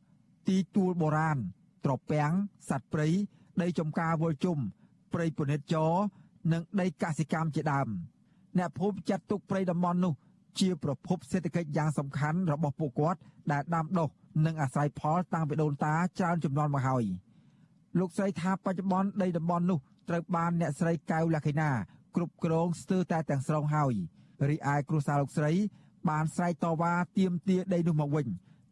[0.49, 1.37] ទីទួលបុរាណ
[1.85, 2.31] ត្រពាំង
[2.69, 3.07] សត្វព្រៃ
[3.61, 4.57] ដីចំការវល់ជុំ
[5.13, 5.93] ព្រៃពនិតចរ
[6.51, 7.87] និងដីកសិកម្មជាដើម
[8.57, 10.13] អ្នកភូមិចាត់ទុកព្រៃតំបន់នោះ
[10.59, 13.19] ជាប្រភពសេដ្ឋកិច្ចយ៉ាងសំខាន់របស់ពួកគាត់
[13.51, 14.09] ដែលដាំដុះ
[14.45, 17.03] និងអាស្រ័យផលតាំងពីដូនតាច្រើនជំនាន់មកហើយ
[17.99, 19.79] លោកស្រីថាបច្ចុប្បន្នដីតំបន់នោះ
[20.09, 21.69] ត្រូវបានអ្នកស្រីកៅលក្ខិណា
[22.15, 23.93] គ្រប់គ្រងស្ទើរតែទាំងស្រុងហើយ
[24.49, 25.51] រីឯគ្រួសារលោកស្រី
[26.09, 28.27] បានស្រែកតវ៉ាទាមទារដីនោះមកវិញ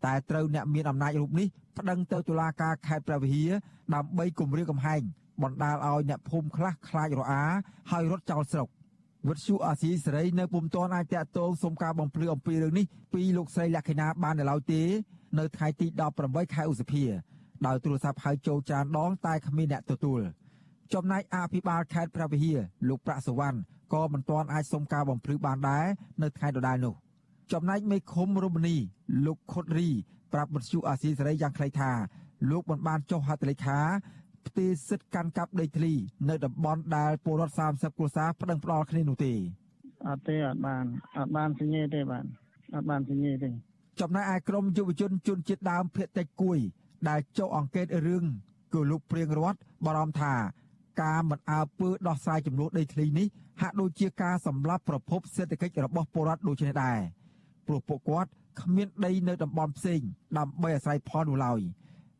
[0.05, 1.47] តែត្រូវអ្នកមានអំណាចរូបនេះ
[1.77, 3.51] ប្តឹងទៅតុលាការខេត្តព្រះវិហារ
[3.95, 5.01] ដើម្បីគម្រាមកំហែង
[5.43, 7.43] បណ្ដាលឲ្យអ្នកភូមិខ្លះខ្លាចរអា
[7.91, 8.67] ហើយរត់ចោលស្រុក
[9.27, 14.81] វិទ្យុអាស៊ីសេរីនៅពុំទាន់អាចតាក់ទងសុំការបំភ្លឺអំពីរឿងនេះពីលោកស្រីលក្ខិណាបាននៅឡើយទេ
[15.39, 15.87] នៅថ្ងៃទី
[16.19, 17.03] 18ខែឧសភា
[17.65, 20.21] ដោយទូរស័ព្ទហៅចូលចានដងតែគ្មានអ្នកទទួល។
[20.93, 22.59] ចំណែកអភិបាលខេត្តព្រះវិហារ
[22.89, 23.59] លោកប្រាក់សវណ្ណ
[23.93, 25.85] ក៏មិនទាន់អាចសុំការបំភ្លឺបានដែរ
[26.21, 26.95] នៅថ្ងៃដដែលនោះ
[27.53, 28.77] ចំណែកមេឃុំរមនី
[29.25, 29.89] លោកខុតរី
[30.33, 31.91] ប្រាប់បទសុអាស៊ីសេរីយ៉ាងខ្លីថា
[32.51, 33.79] លោកមិនបានចុះហត្ថលេខា
[34.47, 35.93] ផ្ទេរសិទ្ធិកាន់កាប់ដីធ្លី
[36.29, 39.33] នៅតំបន់ដែលពលរដ្ឋ30គ្រួសារប្តឹងផ្ដាល់គ្នានោះទេ
[40.07, 40.83] អត់ទេអត់បាន
[41.17, 42.25] អត់បានសញ្ញាទេបាទ
[42.75, 43.49] អត់បានសញ្ញាទេ
[44.01, 46.59] ចំណែកឯក្រមយុវជនជនជាតិដើមភៀតតិចគួយ
[47.09, 48.25] ដែលចុះអង្កេតរឿង
[48.73, 50.33] គឺលោកព្រៀងរតបារម្ភថា
[51.01, 53.27] ការមិនអើពើដោះស្រាយចំនួនដីធ្លីនេះ
[53.61, 56.99] ហាក់ដូចជាការសម្លាប់ប្រភពសេដ្ឋកិច្ចរបស់ពលរដ្ឋដូចនេះដែរ
[57.67, 58.29] ព្រោះពួកគាត់
[58.61, 60.01] គ្មានដីនៅតំបន់ផ្សេង
[60.37, 61.61] ដើម្បីអាស្រ័យផលនោះឡើយ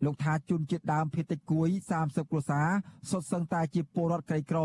[0.05, 1.69] លោកថាជនជាតិដើមភាគតិចគួយ
[2.01, 2.67] 30គ្រួសារ
[3.09, 4.59] សុទ្ធសឹងតែជាពលរដ្ឋក្រីក្រ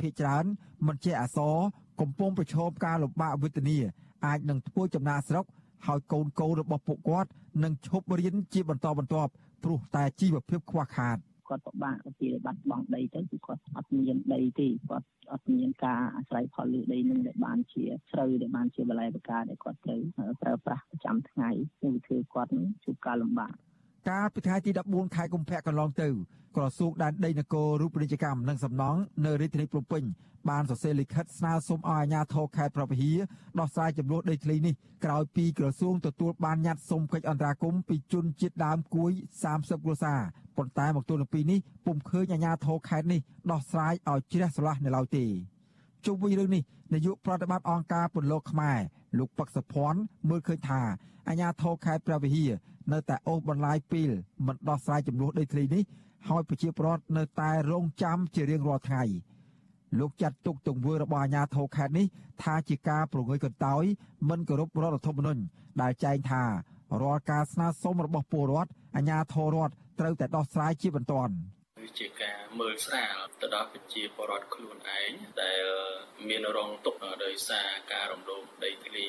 [0.00, 0.44] ភាគច្រើន
[0.86, 1.56] មិនចេះអសរ
[2.00, 3.78] កំពុងប្រឈមការលំបាកវេទនា
[4.26, 5.44] អាចនឹងធ្វើចំណាកស្រុក
[5.86, 7.30] ហើយកូនកូនរបស់ពួកគាត់
[7.62, 9.32] នឹងឈប់រៀនជាបន្តបន្ទាប់
[9.64, 11.18] ព្រោះតែជីវភាពខ្វះខាត។
[11.52, 20.00] គាត់ពិបាកទៅបាត់បង់ដីទៅគឺគាត់អត់មានដីទេគាត់អត់មានការអាស្រ័យផលលើដីនឹងដែលបានជាស្រូវដែលបានជាបន្លែបការដែលគាត់ត្រូវ
[20.42, 21.50] ប្រើប្រាស់ប្រចាំថ្ងៃ
[21.84, 22.50] នឹងធ្វើគាត់
[22.84, 23.52] ជួបការលំបាក
[24.10, 26.08] កាលពីថ្ងៃទី14ខែកុម្ភៈកន្លងទៅ
[26.56, 30.02] ក្រសួងដែនដីនគររូបនីយកម្មនិងសំណង់នៅរាជធានីភ្នំពេញ
[30.50, 32.96] បានសរសេរលិខិតស្នើសុំឲ្យអាជ្ញាធរខេត្តប្រពៃ
[33.58, 34.74] ដោះស្រាយចំនួនដីធ្លីនេះ
[35.04, 39.12] ក្រោយពីក្រសួងទទួលបានញត្តិសុំកិច្ចអន្តរាគមន៍ពីជនជាតិដើមគួយ
[39.48, 40.20] 30គ្រួសារ
[40.56, 45.24] ប៉ុន្តែមកទល់នឹងពេលនេះពុំឃើញអាជ្ញាធរខេត្តនេះដោះស្រាយឲ្យជ្រះស្រឡះនៅឡើយទេ
[46.06, 46.62] ជុំវិញរឿងនេះ
[46.94, 48.78] នាយកប្រតិបត្តិអង្គការពន្លកខ្មែរ
[49.18, 50.80] លោកពឹកសុភ័ណ្ឌមើលឃើញថា
[51.28, 52.52] អាជ្ញាធរខេត្តព្រះវិហារ
[52.92, 54.10] នៅតែអូសបន្លាយពេល
[54.46, 55.82] មិនដោះស្រាយចំនួនដីធ្លីនេះ
[56.28, 59.02] ហើយប្រជាពលរដ្ឋនៅតែរងចាំជារៀងរាល់ថ្ងៃ
[59.98, 62.06] លោកចាត់ទុកទង្វើរបស់អាជ្ញាធរខេត្តនេះ
[62.42, 63.84] ថាជាការប្រងើយកន្តើយ
[64.28, 65.42] មិនគោរពរដ្ឋធម្មនុញ្ញ
[65.80, 66.42] ដែលចែងថា
[67.02, 71.32] រាល់ការស្នើសុំរបស់ពលរដ្ឋអាជ្ញាធររដ្ឋត្រូវតែដោះស្រាយជាបន្ទាន់
[71.82, 75.12] គឺជាការមើលស្រាលទៅដល់ប្រជាពលរដ្ឋខ្លួនឯង
[75.42, 75.62] ដែល
[76.28, 79.06] មានរងទុក្ខដោយសារការរំលោភដីធ្លី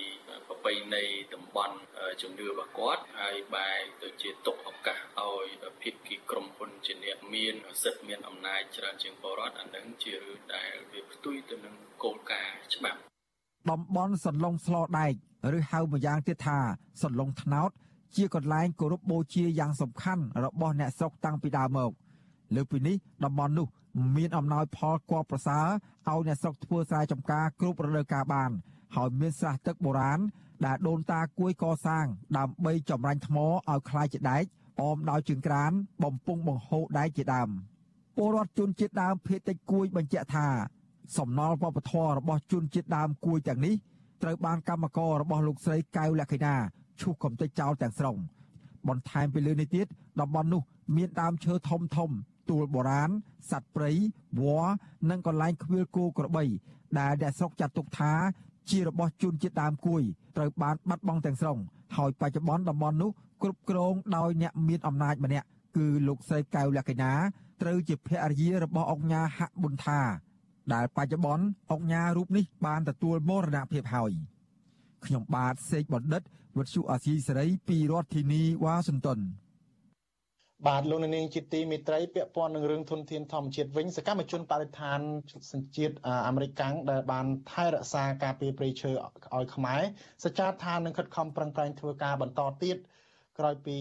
[0.48, 1.78] ប្រពៃណីតំបន់
[2.22, 5.46] ជំនឿរបស់គាត់ហើយបែរទៅជាទុកឱកាសឲ្យ
[5.82, 13.00] ភាគីក្រុមហ៊ុនជាអ្នកមានសិទ្ធិមានអំណាចច្រើនជាងពលរដ្ឋអានឹងជារឿងដែលវាផ្ទុយទៅនឹងគោលការណ៍ច្បាប់
[13.72, 15.14] តំបន់សន្លងស្លោដែក
[15.58, 16.60] ឬហៅម្យ៉ាងទៀតថា
[17.04, 17.72] សន្លងថ្នោត
[18.16, 21.92] ជាកន្លែងគោរពបូជាយ៉ាងសំខាន់របស់អ្នកស្រុកតាំងពីដើមមក
[22.55, 23.67] លើពីនេះតំបន់នោះ
[24.17, 25.67] មានអំណោយផលគបប្រសើរ
[26.09, 28.51] ឲ្យអ្នកស្រុកធ្វើស្រែចម្ការគ្រប់រដូវកាលបាន
[28.97, 30.21] ហើយមានស្រះទឹកបុរាណ
[30.67, 32.07] ដែលដូនតាគួយកសាង
[32.39, 34.45] ដើម្បីចម្រាញ់ថ្មឲ្យคล้ายជាដែក
[34.81, 35.73] អមដោយជើងក្រាន
[36.03, 37.49] បំពង់បង្ហូរដែកជាដើម
[38.17, 40.47] ពលរដ្ឋជនជាតិដើមភេតិចគួយបញ្ជាក់ថា
[41.17, 43.75] សំណល់វប្បធម៌របស់ជនជាតិដើមគួយទាំងនេះ
[44.23, 46.55] ត្រូវបានកម្មកររបស់លោកស្រីកៅលក្ខិណា
[47.01, 48.17] ឈូសកំទេចចោលទាំងស្រុង
[48.89, 49.87] បន្ថែមពីលើនេះទៀត
[50.21, 50.63] តំបន់នោះ
[50.97, 52.11] មានដើមឈើធំធំ
[52.50, 53.10] ទួលបុរាណ
[53.52, 53.92] សត្វព្រៃ
[54.40, 54.72] វល្លិ
[55.10, 56.44] និងកន្លែងខ្វៀលគោក្របី
[57.00, 58.14] ដែលអ្នកស្រុកចាត់ទុកថា
[58.70, 60.02] ជារបស់ជនជាតិដើមគួយ
[60.36, 61.58] ត្រូវបានបាត់បង់ទាំងស្រុង
[61.98, 63.12] ហើយបច្ចុប្បន្នតំបន់នោះ
[63.44, 67.12] គ្រប់គ្រងដោយអ្នកមានអំណាចម្នាក់គឺលោកស្រីកៅលក្ខិណា
[67.62, 70.00] ត្រូវជាភរិយារបស់អង្គញាហប៊ុនថា
[70.74, 74.12] ដែលបច្ចុប្បន្នអង្គញារូបនេះបានទទួលមរណភាពហើយ
[75.06, 76.22] ខ្ញុំបាទសេកបណ្ឌិត
[76.58, 79.20] វុទ្ធុអាស៊ីសេរីពីរដ្ឋធានីវ៉ាស៊ីនតោន
[80.68, 85.00] បាទលោកនាងជាទីមេត្រីពាក់ព័ន្ធនឹងរឿងធនធានធម្មជាតិវិញសកម្មជនបរិស្ថាន
[85.52, 85.96] សញ្ជាតិ
[86.28, 86.62] អាមេរិក
[86.92, 88.92] ដែលបានថែរក្សាការពារព្រៃឈើ
[89.36, 89.82] ឲ្យខ្មែរ
[90.24, 92.78] សច្ចាថានឹងខិតខំប្រឹងប្រែងធ្វើការបន្តទៀត
[93.40, 93.78] ក្រោយពី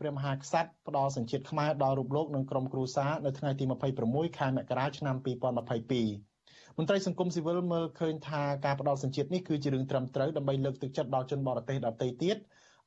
[0.00, 3.64] ព្រះមហាក្សត្រផ្ដល់សញ្ជាតិខ្មែរដល់រូបលោកនិងក្រុមគ្រួសារនៅថ្ងៃទី
[4.02, 12.36] 26ខែមករាឆ្នាំ2022មន្ត្រីសង្គមស៊ីវិលមើលឃើញថាការផ្ដល់សញ្ជាតិនេះគឺជារឿងត្រឹមត្រូវដើម្បីលើកទឹកចិត្តដល់ជនបរទេសដទៃទៀត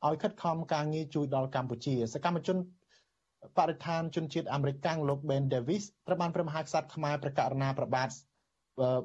[0.06, 2.58] ឲ្យខិតខំការងារជួយដល់កម្ពុជាសកម្មជន
[3.58, 8.10] បរិស្ថានជនជាតិអាមេរិកកាំងលោក Ben Davis ត្រូវបានព្រះមហាក្សត្រខ្មែរប្រកាសណាប្របាទ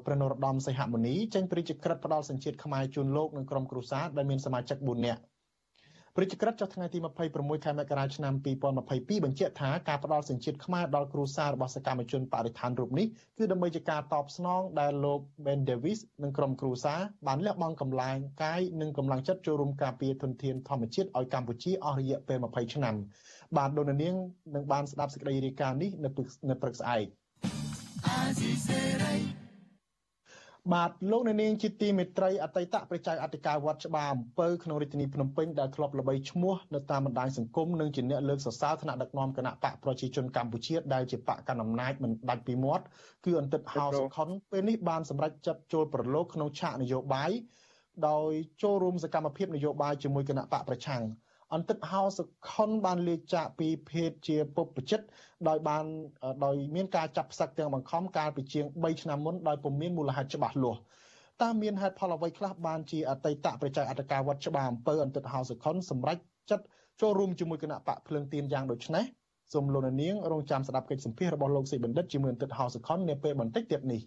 [0.05, 5.21] ព្រះនរោត្តមសីហមុនីចេញព្រះរាជក្រឹត្យផ្ដល់សញ្ជាតិខ្មែរជូនលោកនិងក្រុមគ្រួសារដែលមានសមាជិក4នាក់
[6.15, 6.99] ព្រះរាជក្រឹត្យចុះថ្ងៃទី
[7.31, 8.33] 26ខែមករាឆ្នាំ
[8.83, 13.07] 2022បញ្ជាក់ថាការផ្ដល់សញ្ជាតិខ្មែរដល់គ្រួសាររបស់សកម្មជនបរិស្ថានរូបនេះ
[13.37, 22.95] គឺដើម្បីជាការតបស្នងដែលលោក Ben Davis និងក្រុមគ្រួសារបានលះបង់កម្លាំងកាយនិងកម្លាំងចិត្តចូលរួមការពារធនធានធម្មជាតិឲ្យកម្ពុជាអស់រយៈពេល20ឆ្នាំ
[23.57, 23.99] បាទលោកនាង
[24.55, 26.09] នឹងបានស្ដាប់សេចក្តីរាយការណ៍នេះនៅ
[26.49, 27.05] នៅព្រឹកស្អែក
[30.73, 42.85] បាទលោកនាងជាទីមេត្រីអតីតប្រជាអធិការវត្តច្បារអំពើក្នុងរាជធានីភ្នំពេញដែលធ្លាប់ល្បីឈ្មោះនៅតាមបណ្ដាញសង្គមនិងជាអ្នកលើកសរសើរថ្នាក់ដឹកនាំគណៈបកប្រជាជនកម្ពុជាដែលជាបកកណ្ដាលអំណាចមិនដាច់ពីមាត់
[43.25, 47.31] គឺអន្តិតហោសុខុនពេលនេះបានសម្រេចចាត់ចូលប្រឡូកក្នុងឆាកនយោបាយ
[48.09, 48.31] ដោយ
[48.63, 51.01] ចូលរួមសកម្មភាពនយោបាយជាមួយគណៈបកប្រឆាំង
[51.53, 55.01] អន្តិតហោសុខុនបានលាចាកពីភេទជាពុបជិត
[55.47, 55.83] ដោយបាន
[56.45, 60.79] ដោយមានការចាប់ផ្សឹកទាំងបង្ខំកាលពីជាង3ឆ្នាំមុនដោយពុំមានមូលហេតុច្បាស់លាស់
[61.41, 66.65] តើមានហេតុផលអ្វីខ្លះបានជាអតីតប្រជាអធិការវត្តច្បារអំពើអន្តិតហោសុខុនសម្រាប់ចិត្ត
[67.01, 69.05] ចូលរួមជាមួយគណៈបកភ្លើងទៀនយ៉ាងដូចនេះ
[69.53, 74.01] សូមលោកនាងរងចាំស្ដាប់កិច្ចសម្ភាសរបស់លោកសេបណ្ឌិតជាមួយអន្តិតហោសុខុននាពេលបន្តិចទៀតនេះ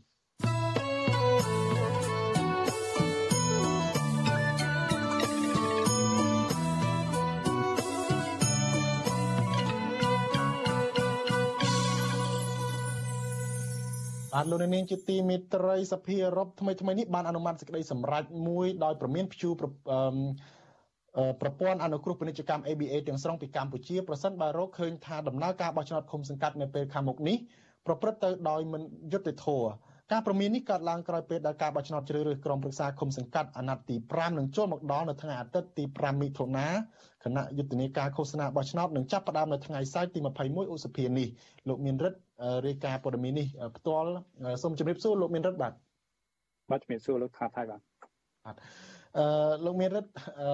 [14.44, 27.36] បាទលោកនាងជាទីមេត្រីសភាអឺរ៉ុបថ្មីថ្មីនេះបានអនុម័តសេចក្តីសម្រេចមួយដោយប្រមានព្យួរប្រព័ន្ធអនុគ្រោះពាណិជ្ជកម្ម ABA ទាំងស្រុងពីកម្ពុជាប្រសិនបើរកឃើញថាដំណើរការបោះឆ្នោតឃុំសង្កាត់នៅពេលខាងមុខនេះ
[27.86, 28.82] ប្រព្រឹត្តទៅដោយមិន
[29.12, 29.68] យុត្តិធម៌
[30.12, 36.66] ការប្រមាននេះកើតឡើងក្រោយពេលដែលការបោះឆ្នោតជ្រើសរើសក្រុមប្រឹក្សាឃុំសង្កាត់អាណត្តិទី5នឹងចូលមកដល់នៅថ្ងៃអាទិត្យទី5មិថុនា
[37.24, 41.28] គណៈយុទ្ធនាការឃោសនាបោះឆ្នោតនឹងចាប់ផ្ដើមនៅថ្ងៃសៅរ៍ទី21ឧសភានេះ
[41.68, 42.18] លោកមានរិទ្ធ
[42.66, 43.46] រាយការណ៍ព័ត៌មាននេះ
[43.76, 44.10] ផ្ទាល់
[44.62, 45.72] សូមជម្រាបសួរលោកមានរិទ្ធបាទ
[46.70, 47.80] បាទជម្រាបសួរលោកថាថៃបាទ
[48.44, 48.56] បាទ
[49.18, 49.24] អឺ
[49.64, 50.48] លោកមានរិទ្ធអឺ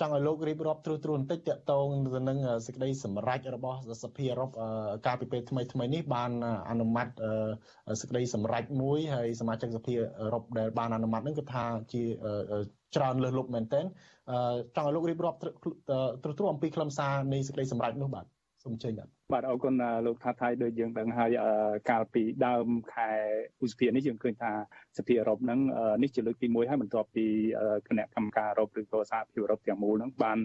[0.00, 4.50] ចង់ឲ្យលោករៀបរាប់ទ្រុសទ្រុសបន្តិចតកតងទៅនឹងសេចក្តីសម្រេចរបស់សភាអឺរ៉ុប
[5.06, 6.30] ការពិពេលថ្មីថ្មីនេះបាន
[6.70, 7.08] អនុម័ត
[8.00, 12.02] សេចក្តីសម្រេចមួយហើយសមាជិកសភាអឺរ៉ុបដែលបានអនុម័តនឹងគឺថាជា
[12.96, 13.84] ច្រើនលើសលប់មែនទែន
[14.76, 15.54] ចង់ឲ្យលោករៀបរាប់ទ្រុស
[16.24, 18.24] ទ្រុសអំពីខ្លឹមសារនៃសេចក្តីសម្រេចនោះបាទ
[18.62, 19.74] សូមអញ្ជើញបាទ បាទអរគុណ
[20.06, 21.30] លោកថាថៃដូចយើងដឹងហើយ
[21.90, 23.10] កាលពីដើមខែ
[23.64, 24.52] ឧសភានេះយើងឃើញថា
[24.98, 25.60] សភាអឺរ៉ុបហ្នឹង
[26.02, 27.26] នេះជាលើកទី1ហើយបន្ទាប់ពី
[27.88, 30.38] គណៈកម្មការអឺរ៉ុបឬក៏សហភាពអឺរ៉ុបទាំងមូលហ្នឹងបាន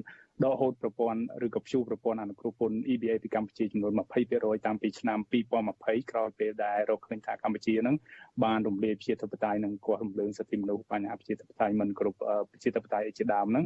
[0.45, 3.93] ដកហូតប្រព័ន្ធឬក៏ព្យួរប្រព័ន្ធអនុគ្រោះពន្ធ EBA ពីកម្ពុជាចំនួន
[4.29, 7.95] 20%តាំងពីឆ្នាំ2020ក្រោយពេលដែលរកឃើញថាកម្ពុជានឹង
[8.43, 12.17] បានរំលាយប្រជាធិបតេយ្យនិងគាស់រំលើងសិទ្ធិមនុស្សបញ្ហាប្រជាធិបតេយ្យមិនគ្រប់
[12.51, 13.65] ប្រជាធិបតេយ្យជាដើមហ្នឹង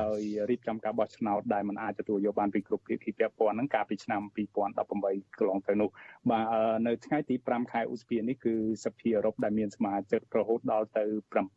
[0.00, 0.20] ដោយ
[0.50, 5.88] រៀបចំការបោះឆ្នោតដែលមិនអាចទទួលយកបានពីគ្រប់ភាគីពាក់ព័ន្ធហ្នឹងកាលពីឆ្នាំ2018កន្លងទៅនោះ
[6.30, 6.44] បាទ
[6.86, 11.04] នៅថ្ងៃទី5ខែឧសភានេះគឺសភាអឺរ៉ុបដែលមានសមាជិករហូតដល់ទៅ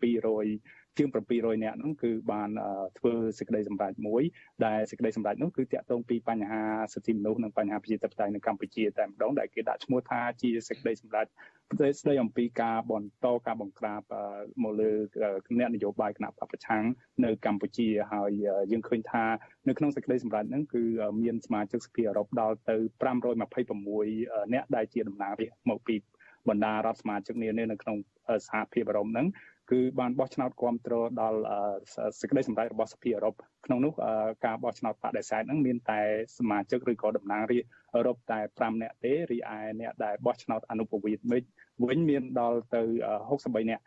[0.06, 2.50] 700 ជាង700នាក់នោះគឺបាន
[2.98, 4.24] ធ្វើសេចក្តីសម្រេចមួយ
[4.66, 6.62] ដែលសេចក្តីសម្រេចនោះគឺតាក់ទងពីបញ្ហា
[6.94, 11.26] សិទ្ធិមនុស្សនិងបញ្ហាប្រជាធិបតេយ្យនៅកម្ពុជាតែម្ដងដែលគេដាក់ឈ្មោះថាជាសេចក្តីសម្រេច
[11.70, 14.02] ប្រទេសស្ដីអំពីការបន្តការបង្ក្រាប
[14.64, 14.92] មកលើ
[15.48, 16.84] គណៈនយោបាយគណៈបពប្រឆាំង
[17.26, 18.32] នៅកម្ពុជាហើយ
[18.72, 19.24] យើងឃើញថា
[19.68, 20.84] នៅក្នុងសេចក្តីសម្រេចហ្នឹងគឺ
[21.22, 22.76] មានសមាជិកសភាអឺរ៉ុបដល់ទៅ
[23.40, 25.96] 526នាក់ដែលជាតំណាងរាស្ត្រមកពី
[26.50, 27.98] បណ្ដារដ្ឋសមាជិកនានានៅក្នុង
[28.48, 29.28] សហភាពអឺរ៉ុបហ្នឹង
[29.72, 31.40] គឺបានបោះឆ្នោតគ្រប់គ្រងដល់
[32.20, 33.34] សេចក្តីសម្រេចរបស់សភាអឺរ៉ុប
[33.66, 33.94] ក្នុងនោះ
[34.46, 36.02] ការបោះឆ្នោតបដិសេធហ្នឹងមានតែ
[36.38, 41.20] សមាជិកឬក៏តំណាងរាស្ត្រអឺរ៉ុបតែ5នាក់ទេរីឯអ្នកដែលបោះឆ្នោតអនុប្រវេត
[41.84, 42.82] វិញមានដល់ទៅ
[43.26, 43.84] 63នាក់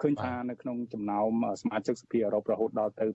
[0.00, 1.30] ឃើញថានៅក្នុងចំណោម
[1.62, 3.06] សមាជិកសភាអឺរ៉ុបរហូតដល់ទៅ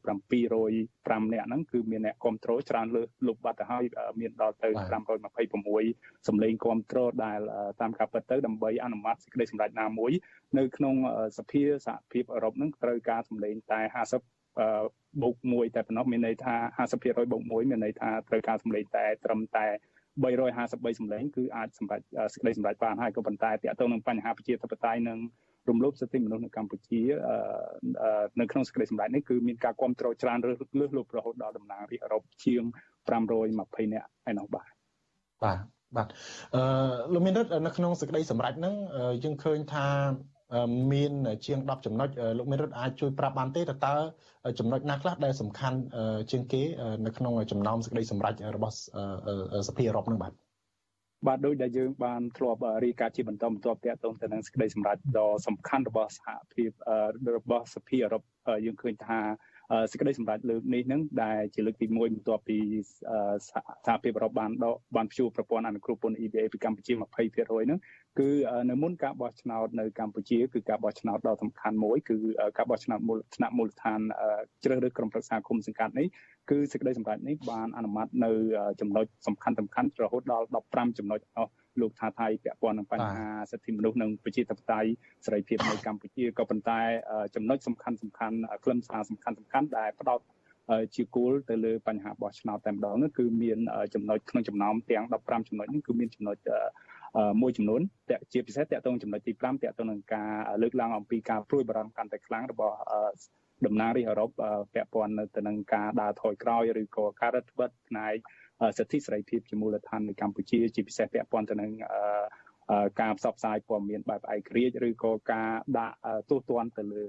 [0.61, 3.83] 705នាក់ហ្នឹងគឺមានអ្នកគ្រប់គ្រងច្រើនលើសលុបបាត់ទៅហើយ
[4.19, 4.69] មានដល់ទៅ
[5.47, 7.39] 526សម្លេងគ្រប់គ្រងដែល
[7.81, 10.11] តាមការពិតទៅដើម្បីអនុម័តសេចក្តីសម្រេចណាមួយ
[10.57, 10.95] នៅក្នុង
[11.37, 13.81] សភាសហភាពអឺរ៉ុបហ្នឹងត្រូវការសម្លេងតែ
[14.45, 16.55] 50បូក1តែប៉ុណ្ណោះមានន័យថា
[16.93, 19.65] 50%បូក1មានន័យថាត្រូវការសម្លេងតែត្រឹមតែ
[20.21, 22.01] 353សម្លេងគឺអាចសម្រេច
[22.33, 25.19] សេចក្តីសម្រេចបានហើយក៏ប៉ុន្តែតកតងនឹងបញ្ហាប្រជាធិបតេយ្យនិង
[25.69, 27.01] រំលោភសិទ្ធិមនុស្សនៅកម្ពុជា
[28.39, 32.63] នៅក្នុងសេចក្តីសម្រេចនេះគឺមានការគ្រប់គ្រងច្រើនលើសលើសលប់រហូតដល់តំណាងរាស្ត្រអឺរ៉ុបជាង
[33.27, 34.71] 520នាក់ឯនោះបាទ
[35.43, 35.59] បាទ
[35.95, 36.07] បាទ
[36.55, 36.61] អឺ
[37.13, 38.75] លោកមានរដ្ឋនៅក្នុងសេចក្តីសម្រេចហ្នឹង
[39.23, 39.87] យើងឃើញថា
[40.93, 41.11] មាន
[41.45, 43.95] ជាង10ចំណុចលោកមេរិតអាចជួយប្រាប់បានទេតើ
[44.59, 45.77] ចំណុចណាខ្លះដែលសំខាន់
[46.31, 46.61] ជាងគេ
[47.05, 48.75] នៅក្នុងចំណោមសេចក្តីសម្រេចរបស់
[49.67, 50.33] សភាអឺរ៉ុបនឹងបាទ
[51.27, 56.69] បាទដោយដែលយើងបានធ្លាប់រីកាជាបន្តបន្ទាប់តាក់ទងទៅនឹងសេចក្តីសម្រេចដ៏សំខាន់របស់សហភាព
[57.37, 58.23] របស់សភាអឺរ៉ុប
[58.65, 59.19] យើងឃើញថា
[59.91, 62.57] សេចក្តីសម្រេចលើកនេះនឹងដែលជាលើកទី1បន្ទាប់ពី
[63.85, 67.79] សហភាពអឺរ៉ុបបានដកបានព្យួរប្រព័ន្ធអនុគ្រោះពន្ធ EBA ពីកម្ពុជា20%ហ្នឹង
[68.19, 68.29] គឺ
[68.69, 72.17] នៅមុនការបោះឆ្នោតនៅកម្ពុជាគឺការបោះឆ្នោតដ៏សំខាន់មួយគឺ
[72.57, 73.99] ការបោះឆ្នោតមូលថ្នាក់មូលដ្ឋាន
[74.63, 76.07] ជ្រើសរើសក្រុមប្រឹក្សាគុំសង្កាត់នេះ
[76.49, 78.31] គឺសេចក្តីសម្រេចនេះបានអនុម័តនៅ
[78.81, 84.89] ចំណុចសំខាន់សំខាន់រហូតដល់15ចំណុចអស់ លោកថាថៃពាក់ព័ន្ធនឹងបញ្ហាសិទ្ធិមនុស្សនិងប្រជាធិបតេយ្យ
[85.25, 86.79] សេរីភាពនៅកម្ពុជាក៏ប៉ុន្តែ
[87.35, 90.19] ចំណុចសំខាន់សំខាន់ខ្លឹមសារសំខាន់សំខាន់ដែលផ្ដោត
[90.95, 93.59] ជាគោលទៅលើបញ្ហាបោះឆ្នោតតែម្ដងនោះគឺមាន
[93.93, 96.37] ចំណុចក្នុងចំណោមទាំង15ចំណុចនេះគឺមានចំណុច
[97.41, 102.75] មួយចំនួនតជាពិសេសតកតងចំណុចទី5តកតងនឹងការលើកឡើងអំពីការព្រួយបារម្ភកាន់តែខ្លាំងរបស់
[103.65, 104.29] តំណាងរាស្ត្រអឺរ៉ុប
[104.73, 108.15] ពាក់ព័ន្ធទៅនឹងការដើរថយក្រោយឬក៏ការរឹតបន្តឹងផ្នែក
[108.77, 111.71] សិទ្ធិសេរីភាពជាមូលដ្ឋាននៅកម្ពុជាជាពិសេសពាក់ព័ន្ធទៅនឹង
[113.01, 115.95] ការផ្សព្វផ្សាយព័ត៌មានបែបឯករាជ្យឬក៏ការដាក់
[116.29, 117.03] ទោសទណ្ឌទៅលើ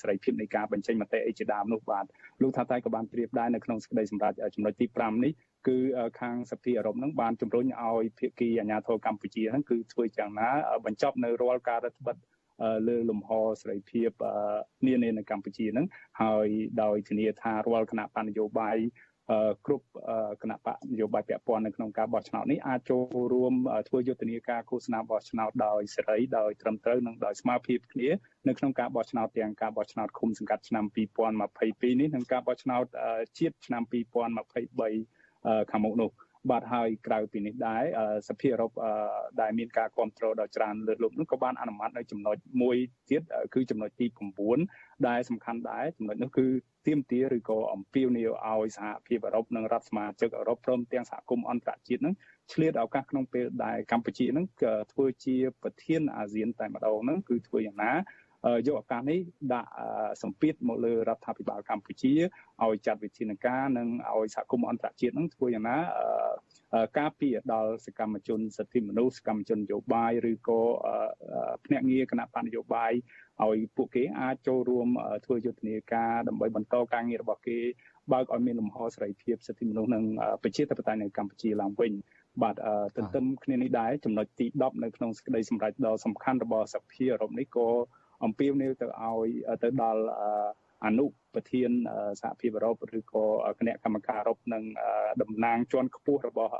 [0.00, 2.04] សេរីភាពនៃការបញ្ចេញមតិអីជាដើមនោះបាទ
[2.42, 5.32] លោកថាតៃក៏បានប្រៀបដែរនៅក្នុងសេចក្តីសម្រេចចំណុចទី5នេះ
[5.68, 5.78] គឺ
[6.20, 10.48] ខាងសភាអឺរ៉ុបនឹងបានជំរុញឲ្យភាគីអាជ្ញាធរកម្ពុជាហ្នឹងគឺធ្វើយ៉ាងណា
[10.86, 12.16] បញ្ចប់នៅរាល់ការរដ្ឋបិទ
[12.88, 13.30] លើលំហ
[13.60, 14.10] សេរីភាព
[14.86, 15.86] នានានៅកម្ពុជាហ្នឹង
[16.22, 16.48] ហើយ
[16.82, 18.76] ដោយធានាថារាល់គណៈបញ្ញយោបាយ
[19.66, 19.86] គ្រប់
[20.42, 23.02] គណៈបកនយោបាយពាក់ព័ន្ធនៅក្នុងការបោះឆ្នោតនេះអាចចូល
[23.32, 23.54] រួម
[23.88, 28.08] ធ្វើយុទ្ធនាការឃោសនាបោះឆ្នោតដោយសេរីដោយត្រឹមត្រូវនិងដោយស្មារតីគ្នា
[28.48, 30.84] នៅក្នុងការបោះឆ្នោតទាំងការបោះឆ្នោតឃុំសង្កាត់ឆ្នាំ
[31.36, 32.84] 2022នេះនិងការបោះឆ្នោត
[33.38, 36.10] ជាតិឆ្នាំ2023ខាងមុខនោះ
[36.50, 37.82] បាទហើយក្រៅពីនេះដែរ
[38.28, 38.72] សភាអឺរ៉ុប
[39.40, 42.76] ដែលមានការគ្រប់គ្រងដ៏ច្រើនលើសលប់នោះក៏បានអនុម័តនៅចំណុចមួយ
[43.10, 43.22] ទៀត
[43.54, 44.06] គឺចំណុចទី
[44.56, 46.46] 9ដែលសំខាន់ដែរចំណុចនោះគឺ
[46.86, 52.14] ទាមទារឬក៏អំពាវនាវឲ្យសហភាពអឺរ៉ុបនិងរដ្ឋសមាជិកអឺរ៉ុបព្រមទាំងសហគមន៍អន្តរជាតិនឹង
[52.52, 54.46] ឆ្លៀតឱកាសក្នុងពេលដែលកម្ពុជានឹង
[54.92, 57.92] ធ្វើជាប្រធានអាស៊ានតែម្ដងនឹងគឺធ្វើយ៉ាងណា
[58.66, 59.20] យកឱកាសនេះ
[59.52, 59.70] ដាក់
[60.22, 62.12] សម្ពាធមកលើរដ្ឋាភិបាលកម្ពុជា
[62.62, 65.78] ឲ្យចាត់វិធានការនិងឲ្យសហគមន៍អន្តរជាតិនឹងធ្វើយ៉ាងណា
[66.98, 70.60] ការពារដល់សកម្មជនសិទ្ធិមនុស្សសកម្មជននយោបាយឬក៏
[71.64, 72.92] ភ្នាក់ងារគណៈបកនយោបាយ
[73.44, 74.88] ឲ្យពួកគេអាចចូលរួម
[75.24, 77.58] ធ្វើយុទ្ធនាការដើម្បីបន្តការងាររបស់គេ
[78.12, 80.04] បើកឲ្យមានលំហសេរីភាពសិទ្ធិមនុស្សនិង
[80.42, 81.92] ប្រជាធិបតេយ្យនៅកម្ពុជាឡើងវិញ
[82.42, 82.56] បាទ
[82.96, 87.68] ទន្ទឹមគ្នានេះដែរចំណុចទី10នៅក្នុងសេចក្តីសម្រេចដ៏សំខាន់របស់សភាអឺរ៉ុបនេះក៏
[88.24, 89.28] អំពាវនាវទៅឲ្យ
[89.62, 90.02] ទៅដល់
[90.86, 91.04] អនុ
[91.34, 91.70] ប្រធាន
[92.20, 93.24] សហភាពអឺរ៉ុបឬក៏
[93.58, 94.62] គណៈកម្មការអឺរ៉ុបនិង
[95.22, 96.54] តំណាងជាន់ខ្ពស់របស់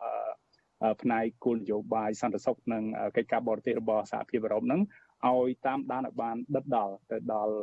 [1.03, 2.85] ផ្នែកគោលនយោបាយសន្តិសុខនិង
[3.17, 4.81] កិច្ចការបរទេសរបស់សហភាពអឺរ៉ុបហ្នឹង
[5.29, 7.55] ឲ្យតាមដានឲ្យបានដិតដល់ទៅដល់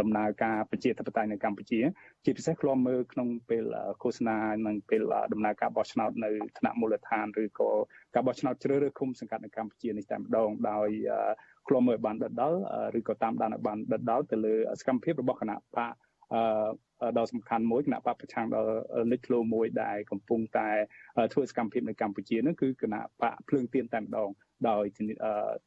[0.00, 1.80] ដំណើរការប្រជាធិបតេយ្យនៅកម្ពុជា
[2.24, 3.64] ជាពិសេសឃ្លាំមើលក្នុងពេល
[4.02, 4.36] ឃោសនា
[4.66, 7.70] និងពេលដំណើរការបោះឆ្នោតនៅថ្នាក់មូលដ្ឋានឬក៏
[8.14, 10.88] ការបោះឆ្នោតជ្រើសរើសឃុំសង្កាត់នៅកម្ពុជានេះតែម្ដងដោយ
[11.68, 12.58] ឃ្លាំមើលបានដិតដល់
[12.98, 15.94] ឬក៏តាមដានឲ្យបានដិតដល់ទៅលើសកម្មភាពរបស់គណៈបក
[16.34, 18.62] អឺដ៏សំខាន់មួយគណៈបកប្រឆាំងដ៏
[19.10, 20.68] លេចធ្លោមួយដែលកំពុងតែ
[21.32, 24.30] ធ្វើសកម្មភាពនៅកម្ពុជានោះគឺគណៈបកភ្លើងទៀនតែម្ដង
[24.68, 24.84] ដោយ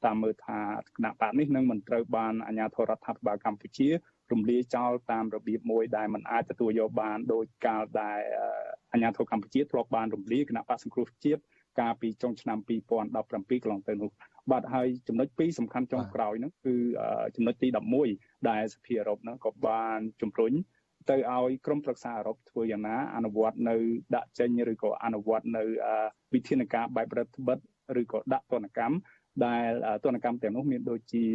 [0.06, 0.60] តាមមើលថា
[0.96, 3.90] គណៈបកនេះនឹងមិនត្រូវបានអាជ្ញាធររដ្ឋាភិបាលកម្ពុជា
[4.32, 8.20] រំលាយចោលតាមរបៀបមួយដែលมันអាចទទួលយកបានដោយកាលដែល
[8.92, 11.42] អាជ្ញាធរកម្ពុជាធ្លាប់បានរំលាយគណៈបកសង្គ្រោះជាតិ
[11.80, 14.10] កាលពីចុងឆ្នាំ2017កន្លងទៅនោះ
[14.52, 16.76] បាទហើយចំណុចពីរសំខាន់ចុងក្រោយហ្នឹងគឺ
[17.36, 17.68] ចំណុចទី
[18.08, 20.54] 11ដែលសភាអឺរ៉ុបហ្នឹងក៏បានជំរុញ
[21.10, 23.76] ទៅឲ្យក្រមប្រឹក្សាអឺរ៉ុបធ្វើយ៉ាងណាអនុវត្តនៅ
[24.16, 25.64] ដាក់ចេញឬក៏អនុវត្តនៅ
[26.34, 27.60] វិធានការបែបរដ្ឋបិទ
[28.02, 28.96] ឬក៏ដាក់ទណ្ឌកម្ម
[29.46, 29.70] ដែល
[30.06, 31.26] ទណ្ឌកម្មទាំងនោះមានដូចជា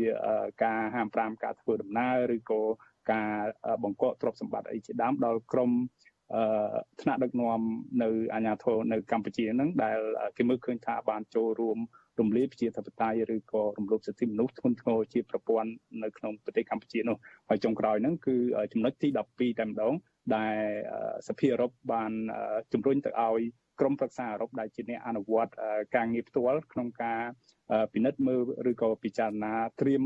[0.64, 2.62] ការហាម5ការធ្វើដំណើរឬក៏
[3.12, 3.30] ការ
[3.82, 6.19] បង្កកទ្រព្យសម្បត្តិអីជាដើមដល់ក្រមអឺ
[7.00, 7.60] ថ្នាក់ដឹកនាំ
[8.02, 9.98] នៅអាជ្ញាធរនៅកម្ពុជាហ្នឹងដែល
[10.36, 11.78] គេមើលឃើញថាបានចូលរួម
[12.20, 15.70] រំលាយប្រជាធិបតេយ្យឬក៏រំលោភសិទ្ធិមនុស្សធ្ងន់ធ្ងរជាប្រព័ន្ធ
[16.02, 17.16] នៅក្នុងប្រទេសកម្ពុជានោះ
[17.48, 18.36] ហើយចុងក្រោយហ្នឹងគឺ
[18.72, 19.94] ចំណុចទី12តែម្ដង
[20.36, 20.56] ដែល
[21.28, 22.12] សភាអឺរ៉ុបបាន
[22.72, 23.40] ជំរុញទៅឲ្យ
[23.80, 25.52] ក្រមប្រឹក្សាអឺរ៉ុបដែលជាអ្នកអនុវត្ត
[25.96, 27.20] ការងារផ្ទាល់ក្នុងការ
[27.92, 30.04] ពិនិត្យមើលឬក៏ពិចារណាត្រៀម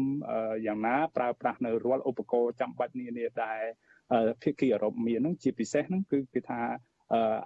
[0.66, 3.62] យ៉ាងណាប្រើប្រាស់នៅរាល់ឧបករណ៍ចាំបាច់នានាដែល
[4.42, 6.61] ភាគីអឺរ៉ុបមានហ្នឹងជាពិសេសហ្នឹងគឺគេថា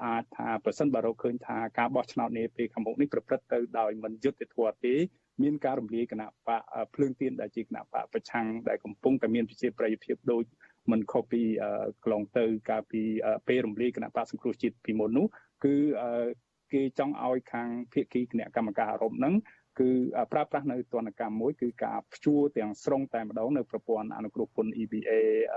[0.05, 4.95] អាចថាប្រសិនបើរកឃើញថាការបោះឆ្នោតនាពេលខាងមុខនេះប្រព្រឹត្តទៅដោយមិនយុត្តិធម៌ទេ
[5.43, 6.63] មានការរំលាយគណៈបក
[6.95, 10.45] ភ្លើងទៀនដែលជាគណៈបកប្រឆាំងដែលកំពុងតែមានប្រជាប្រិយភាពដូច
[10.91, 11.43] មិនខុសពី
[12.03, 13.03] កន្លងទៅកាលពី
[13.49, 15.27] ពេលរំលាយគណៈបកសង្គ្រោះជាតិពីមុននោះ
[15.65, 15.75] គឺ
[16.73, 19.35] គេចង់ឲ្យខាងភាគីគណៈកម្មការអឺរ៉ុបហ្នឹង
[19.81, 19.91] គឺ
[20.33, 25.11] ប្រើប្រាស់នៅទណ្ឌកម្មមួយគឺការព្យួរទាំងស្រុងតែម្ដងនៅប្រព័ន្ធអនុគ្រោះពន្ធ EBA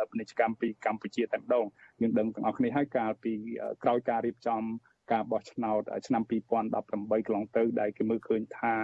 [0.10, 1.66] ពាណិជ្ជកម្មពីកម្ពុជាតែម្ដង
[2.02, 3.34] យើងដឹងទាំងអស់គ្នាហើយកាលពី
[3.84, 4.62] ក្រោយការរៀបចំ
[5.12, 6.52] ការបោះឆ្នោតឆ្នាំ2018
[7.28, 8.76] កន្លងទៅដែលគេមើលឃើញថា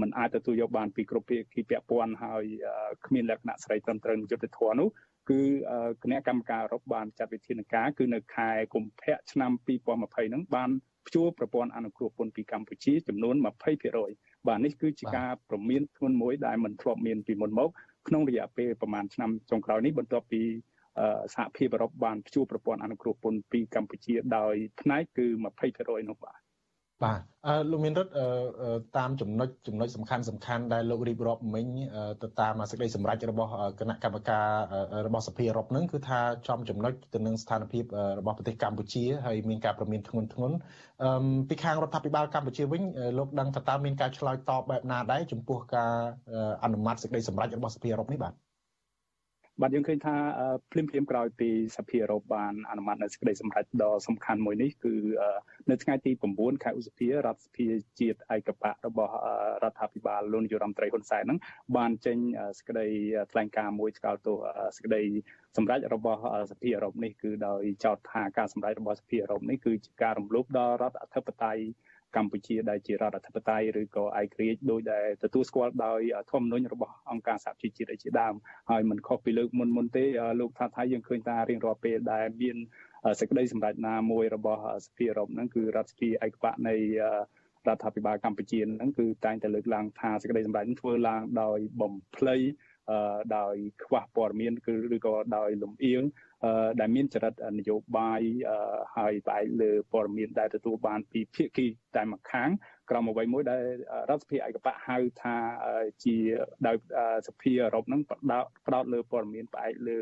[0.00, 2.44] มันអាចទទួលយកបានពីគ្រប់ភាគីពាក់ព័ន្ធហើយ
[3.06, 4.88] គ្មានលក្ខណៈស្រីត្រឹមត្រូវយុត្តិធម៌នោះ
[5.30, 5.40] គឺ
[6.02, 10.70] គណៈកម្មការអឺរ៉ុបបានចាត់វិធានការគឺនៅខែកុម្ភៈឆ្នាំ2020ហ្នឹងបាន
[11.08, 13.34] ព្យួរប្រព័ន្ធអនុគ្រោះពន្ធពីកម្ពុជាចំនួន
[13.90, 17.70] 20%បាទនេះគឺជាការប្រមានធ្ងន់មួយដែលមិនធ្លាប់មានពីមុនមក
[18.08, 20.42] ក្នុងរយៈពេលប្រមាណឆ្នាំចុងក្រោយនេះបន្ទាប់ពី
[21.34, 25.26] សហភាពអឺរ៉ុបបានព្យួរប្រព័ន្ធអនុគ្រោះពន្ធពីកម្ពុជាដោយផ្នែកគឺ
[25.68, 26.38] 20%នោះបាទ
[27.04, 28.12] បាទអឺលោកមានរិទ្ធ
[28.98, 31.66] តាមចំណុចចំណុចសំខាន់សំខាន់ដែលលោករៀបរាប់មិញ
[32.22, 34.46] ទៅតាមសេចក្តីសម្រេចរបស់គណៈកម្មការ
[35.06, 37.84] របស់សភាអឺរ៉ុបហ្នឹងគឺថាចំចំណុចទៅនឹងស្ថានភាព
[38.18, 40.52] របស់ប្រទេសកម្ពុជាហើយមានការប្រមានធ្ងន់ធ្ងរ
[41.02, 41.10] អឺ
[41.48, 42.82] ពីខាងរដ្ឋាភិបាលកម្ពុជាវិញ
[43.18, 45.92] លោកដឹងថាតើមានការឆ្លើយតបបែបណាដែរចំពោះការ
[46.64, 48.47] អនុម័តសេចក្តីសម្រេចរបស់សភាអឺរ៉ុបនេះបាទ
[49.62, 50.16] បាទយើងឃើញថា
[50.72, 54.94] ភ្លាមភ្លាមក្រោយពីសភាអឺរ៉ុបបានអនុម័តនៅសេចក្តីសម្រេចដ៏សំខាន់មួយនេះគឺ
[55.70, 57.66] នៅថ្ងៃទី9ខែឧសភារដ្ឋសភា
[58.00, 59.14] ជាតិឯកបៈរបស់
[59.62, 61.38] រដ្ឋាភិបាលលោកនាយរដ្ឋមន្ត្រីហ៊ុនសែនហ្នឹង
[61.76, 62.18] បានចេញ
[62.58, 62.86] សេចក្តី
[63.32, 64.36] ថ្លែងការណ៍មួយឆ្កល់ទោស
[64.76, 65.02] សេចក្តី
[65.56, 71.62] សម្រេចរបស់សភាអឺរ៉ុបនេះគឺដោយចោទថាការសម្រេចរបស់សភាអឺរ៉ុបនេះគឺជាការរំលោភដល់រដ្ឋអធិបតេយ្យ
[72.16, 76.00] កម្ពុជាដែលជារដ្ឋអធិបតេយ្យឬក៏ឯករាជ្យដោយដែលទទួលស្គាល់ដោយ
[76.32, 78.34] ធម្មនុញ្ញរបស់អង្គការសហជីវជាតិជាដើម
[78.70, 80.04] ហើយមិនខុសពីលើកមុនមុនទេ
[80.40, 82.56] លោកថាថៃយើងឃើញថារៀងរាល់ពេលដែលមាន
[83.20, 86.74] សេចក្តីសម្រេចណាមួយរបស់សភាអឺរ៉ុបហ្នឹងគឺរដ្ឋសភាឯកបៈនៃ
[87.66, 92.36] រដ្ឋាភិបាលកម្ពុជាហ្នឹងគឺតែងតែលើកឡើងថាសេចក្តីសម្រេចធ្វើឡើងដោយបំភ្លៃ
[93.36, 96.02] ដោយខ្វះព័ត៌មានគឺឬក៏ដោយលំអៀង
[96.80, 98.20] ដែលមានចរិតនយោបាយ
[98.96, 101.66] ហើយផ្អែកលើព័ត៌មានដែលទទួលបានពីភាគី
[101.96, 102.48] តែម្ខាង
[102.90, 103.62] ក្រមអ្វីមួយដែល
[104.10, 105.36] រដ្ឋសភាឯកបៈហៅថា
[106.04, 106.16] ជា
[106.66, 106.76] ដោយ
[107.28, 109.98] សភាអឺរ៉ុបហ្នឹងផ្ដោតផ្ដោតលើព័ត៌មានផ្អែកលើ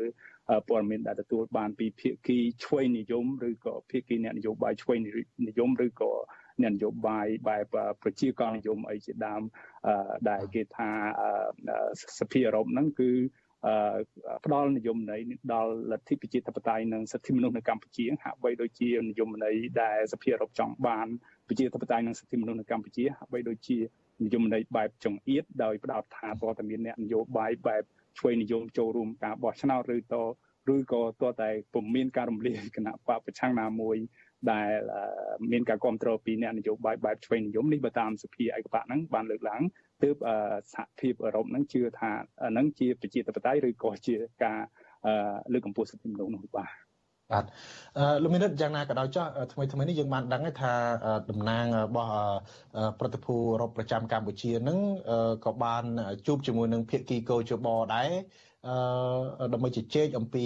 [0.69, 4.99] ព័ត៌មានដែលទទួលបានពីភាគីឆ្វេងនិយមឬក៏ភាគីអ្នកនយោបាយឆ្វេង
[5.47, 9.41] និយមឬក៏អ្នកនយោបាយបែបប្រជាកលនិយមអីជាដើម
[10.29, 10.89] ដែលគេថា
[12.19, 13.11] សភាអឺរ៉ុបហ្នឹងគឺ
[14.45, 15.21] ផ្ដល់និយមន័យ
[15.53, 21.07] ដល់លទ្ធិប្រជាធិបតេយ្យនិងសិទ្ធិមនុស្សនៅកម្ពុជាហាក់បីដូចជានិយមន័យដែលសភាអឺរ៉ុបចង់បាន
[21.47, 23.77] ប្រជាធិបតេយ្យនិងសិទ្ធិមនុស្សនៅកម្ពុជាហាក់បីដូចជា
[24.23, 27.83] និយមន័យបែបចង្អៀតដោយផ្ដោតថាតើតើមានអ្នកនយោបាយបែប
[28.19, 30.15] ឆ្វេងនិយមចូលរួមការបោះឆ្នោតឬត
[30.73, 33.97] ឬក៏តើតែពុំមានការរំលាយគណៈបកប្រឆាំងណាមួយ
[34.51, 34.69] ដែល
[35.51, 39.61] មានការគ្រប់គ្រងពីអ្នកនយោបាយបែបឆ្វេងនិយមនេះបើតាមសភាឯកបៈហ្នឹងបានលើកឡើង
[40.03, 40.15] ទើប
[40.73, 42.11] សហភាពអឺរ៉ុបហ្នឹងជឿថា
[42.51, 44.59] ហ្នឹងជាប្រជាធិបតេយ្យឬក៏ជាការ
[45.53, 46.71] លើកកម្ពស់សិទ្ធិមនុស្សនោះបាទ
[47.31, 47.45] បាទ
[48.21, 50.73] លោកមានរិទ្ធយ៉ាងណាក៏ដោយចោះថ្មីថ្មីនេះយើងបានដឹងថា
[51.29, 52.13] តំណាងរបស់
[52.99, 54.79] ប្រតិភូអឺរ៉ុបប្រចាំកម្ពុជានឹង
[55.45, 55.83] ក៏បាន
[56.27, 58.09] ជួបជាមួយនឹងភាគីកោជបដែរ
[58.67, 60.45] អឺដើម្បីជជែកអំពី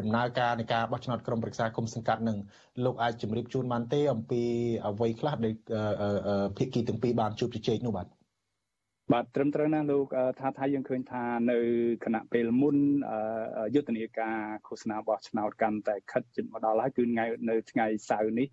[0.00, 2.36] ដំណើរការនៃការបោះឆ្នោតក្រុមប្រឹក្សាគុំសង្កាត់នឹង
[2.84, 4.42] លោកអាចជម្រាបជូនបានទេអំពី
[4.86, 5.54] អ្វីខ្លះដែល
[6.58, 8.06] ភាគីទាំងពីរបានជួបជជែកនោះបាទ
[9.12, 10.06] បាទត្រឹមត្រូវណាស់លោក
[10.40, 11.58] ថាថាយើងឃើញថានៅ
[12.04, 12.76] គណៈពេលមុន
[13.74, 18.48] យុទ្ធនាការឃោសនាបោះឆ្នោតកាន់តែខិតជិតមកដល់ហើយគឺថ្ងៃនៅថ្ងៃសៅរ៍នេះ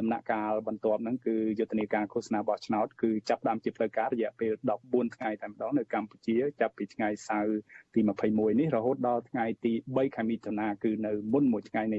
[0.00, 4.52] ដំណាក់កាលបន្ទាប់ហ្នឹងគឺយុទ្ធនាការឃោសនាបោះឆ្នោតគឺចាប់ផ្ដើមជាផ្លូវការរយៈពេល
[4.84, 7.58] 14ថ្ងៃតែម្ដងនៅកម្ពុជាចាប់ពីថ្ងៃសៅរ៍
[7.94, 8.00] ទី
[8.30, 11.98] 21នេះរហូតដល់ថ្ងៃទី3ខែមិថុនាគឺនៅមុនមួយថ្ងៃនៃ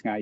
[0.00, 0.16] ថ្ងៃ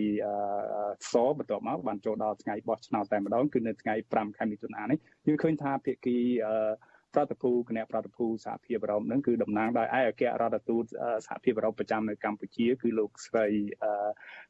[1.13, 6.17] សបន្ទាប់មកបានចូលដល់ថ្ងៃបោះឆ្នោតតែម្ដងគឺនៅថ្ងៃ5ខែមិថុនានេះយើងឃើញថាភាគី
[6.47, 6.73] អឺ
[7.15, 10.85] ប្រតិភូគណៈប្រតិភូសហភាពអឺរ៉ុបនឹងគឺតំណាងដោយឯកអគ្គរដ្ឋទូត
[11.27, 13.47] សហភាពអឺរ៉ុបប្រចាំនៅកម្ពុជា គឺលោកស្រី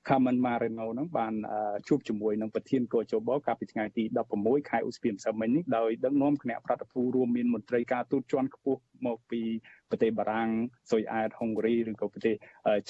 [0.08, 1.34] Carmen Marino នឹងបាន
[1.88, 4.04] ជួបជាមួយនឹងប្រធានកោជបកាលពីថ្ងៃទី
[4.36, 9.40] 16ខែឧសភាម្សិលមិញនេះដោយដឹកនាំគណៈប្រតិភូរួមមានមន្ត្រីការទូតជាន់ខ្ពស់មកពី
[9.90, 10.50] ប្រទេសបារាំង
[10.90, 12.34] ស៊ុយអែតហុងគ្រីឬក៏ប្រទេស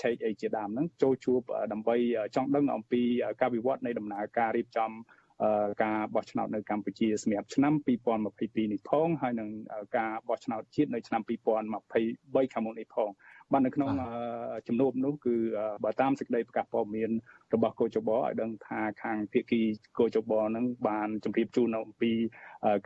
[0.00, 1.40] ឆែកអីជាដើមហ្នឹងចូលជួប
[1.72, 1.96] ដើម្បី
[2.34, 3.02] ចង់ដឹងអំពី
[3.40, 4.90] ការវិវត្តនៃដំណើរការរៀបចំ
[5.84, 7.72] ការបោះឆ្នោតនៅកម្ពុជាសម្រាប់ឆ្នាំ
[8.26, 9.48] 2022នេះផងហើយនឹង
[9.98, 13.10] ការបោះឆ្នោតជាតិនៅឆ្នាំ2023ខាងមុខនេះផង
[13.52, 13.90] បាទនៅក្នុង
[14.68, 15.36] ជំនួបនោះគឺ
[15.84, 17.10] បើតាមសេចក្តីប្រកាសព័ត៌មាន
[17.54, 19.62] របស់កោចបឲ្យដឹងថាខាងភាគី
[19.98, 22.12] កោចបនឹងបានជម្រាបជូនអំពី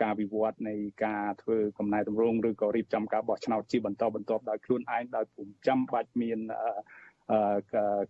[0.02, 0.74] ការវិវត្តនៃ
[1.04, 6.38] ការធ្វើកំណែតម្រង់ឬក៏រៀបចំការបោះឆ្នោតជាបន្តបន្ទាប់ដោយខ្លួនឯងដោយពុំចាំបាច់មាន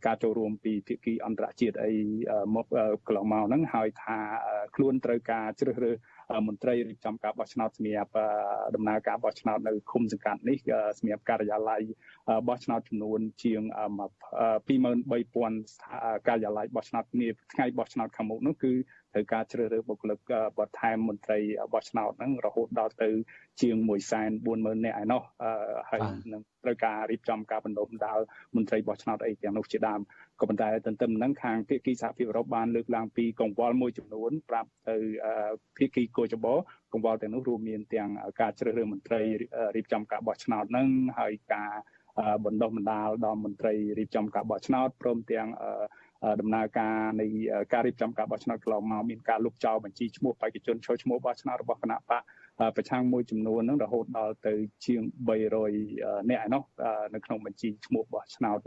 [0.07, 1.93] ការចូលរួមពីភាគីអន្តរជាតិអី
[2.55, 2.67] មក
[3.07, 4.19] កន្លងមកហ្នឹងហើយថា
[4.77, 5.97] ខ្លួនត្រូវការជ្រើសរើស
[6.47, 8.13] មន្ត្រីរៀបចំការបោះឆ្នោតសម្រាប់
[8.75, 10.59] ដំណើរការបោះឆ្នោតនៅឃុំសង្កាត់នេះ
[10.99, 11.83] សម្រាប់ការិយាល័យ
[12.49, 13.63] បោះឆ្នោតចំនួនជាង
[14.39, 18.73] 23000ការិយាល័យបោះឆ្នោតគ្នាថ្ងៃបោះឆ្នោតខាងមុខនោះគឺ
[19.15, 20.19] ត្រូវការជ្រើសរើសបុគ្គលិក
[20.59, 21.39] បន្ថែមមន្ត្រី
[21.73, 23.11] បោះឆ្នោតហ្នឹងរហូតដល់ទៅ
[23.61, 23.77] ជាង
[24.31, 25.23] 140,000នាក់ឯណោះ
[25.91, 26.01] ហើយ
[26.33, 28.19] នឹងត្រូវការរៀបចំការបណ្ដុះបណ្ដាល
[28.57, 30.01] មន្ត្រីបោះឆ្នោតអីទាំងនោះជាដើម
[30.41, 34.97] ក៏ប៉ុន្តែទន្ទឹមនឹងខាងភាគីសហភាពអឺរ៉ុបបានលើកឡើងពីកង្វល់មួយចំនួនប្រាប់ទៅ
[35.77, 36.47] ភាគីកោចប
[36.93, 39.21] កង្វល់ទាំងនោះរួមមានទាំងការជ្រើសរើសមន្ត្រី
[39.77, 40.89] រៀបចំការបោះឆ្នោតហ្នឹង
[41.19, 41.71] ហើយការ
[42.45, 45.49] បណ្ដុះបណ្ដាលដល់មន្ត្រីរៀបចំការបោះឆ្នោតព្រមទាំង
[46.41, 47.27] ដំណើរការនៃ
[47.73, 52.23] ការរៀបចំការបោះឆ្នោតកន្លងមកមានការលុបចោលបញ្ជីឈ្មោះបេក្ខជនចូលឈ្មោះបោះឆ្នោតរបស់គណៈបក
[52.77, 54.55] ប្រឆាំងមួយចំនួនហ្នឹងរហូតដល់ទៅ
[54.85, 55.01] ជាង
[55.67, 56.63] 300នាក់ឯណោះ
[57.15, 58.59] នៅក្នុងបញ្ជីឈ្មោះបោះឆ្នោត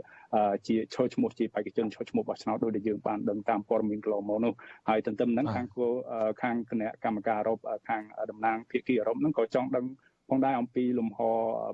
[0.68, 4.52] ជាចូលឈ្មោះជាបេក្ខជនចូលឈ្មោះបោះឆ្នោតដោយដែលយើងបានដឹងតាមព័ត៌មានកន្លងមកនោះ
[4.88, 5.66] ហើយទន្ទឹមហ្នឹងខាង
[6.42, 9.84] ខាងគណៈកម្មការអឺរ៉ុបខាងតំណាងភាគីអឺរ៉ុបហ្នឹងក៏ចង់ដឹង
[10.32, 11.18] ផងដែរអំពីលំហ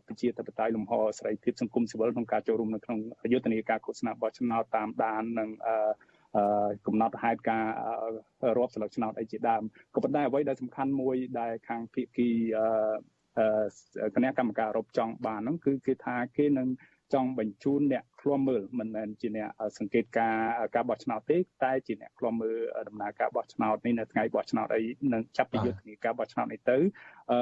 [0.06, 2.98] ប្រជាធិបតេយ្យលំហសេរីភាពសង្គមស៊ីវិលក្នុងការចូលរួមនៅក្នុង
[3.32, 5.50] យុទ្ធនាការឃោសនាបោះឆ្នោតតាមដាននិង
[6.86, 7.64] កំណត់ហេតុការ
[8.56, 9.62] រាប់ស្លឹកឆ្នោតអីជាដើម
[9.94, 12.28] ក៏ប៉ុន្តែអ្វីដែលសំខាន់មួយដែលខាងភាគី
[14.14, 16.68] គណៈកម្មការអឺរ៉ុបចង់បានហ្នឹងគឺគេថាគេនឹង
[17.14, 19.48] ចង់បញ្ជូនអ្នកឃ្លាំមើលមិនមែនជាអ្នក
[19.78, 20.36] សង្កេតការ
[20.74, 22.56] ការបោះឆ្នោតទេតែជាអ្នកឃ្លាំមើល
[22.88, 24.82] ដំណើរការបោះឆ្នោតនេះនៅថ្ងៃបោះឆ្នោតអី
[25.12, 26.78] នឹងចាប់ពីយុទ្ធនាការបោះឆ្នោតនេះទៅ
[27.30, 27.38] អឺ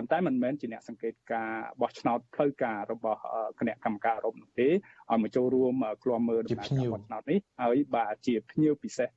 [0.00, 3.20] ប៉ុន្តែមិនមែនជាអ្នកសង្កេតការបោះឆ្នោតផ្លូវការរបស់
[3.58, 9.08] គណៈកម្មការអឺរ៉ុបនោះទេឲ្យមកចូលរួមឃ្លាំមើលដំណើរការបោះឆ្នោតនេះហើយបាទជាភ្ញៀវពិសេស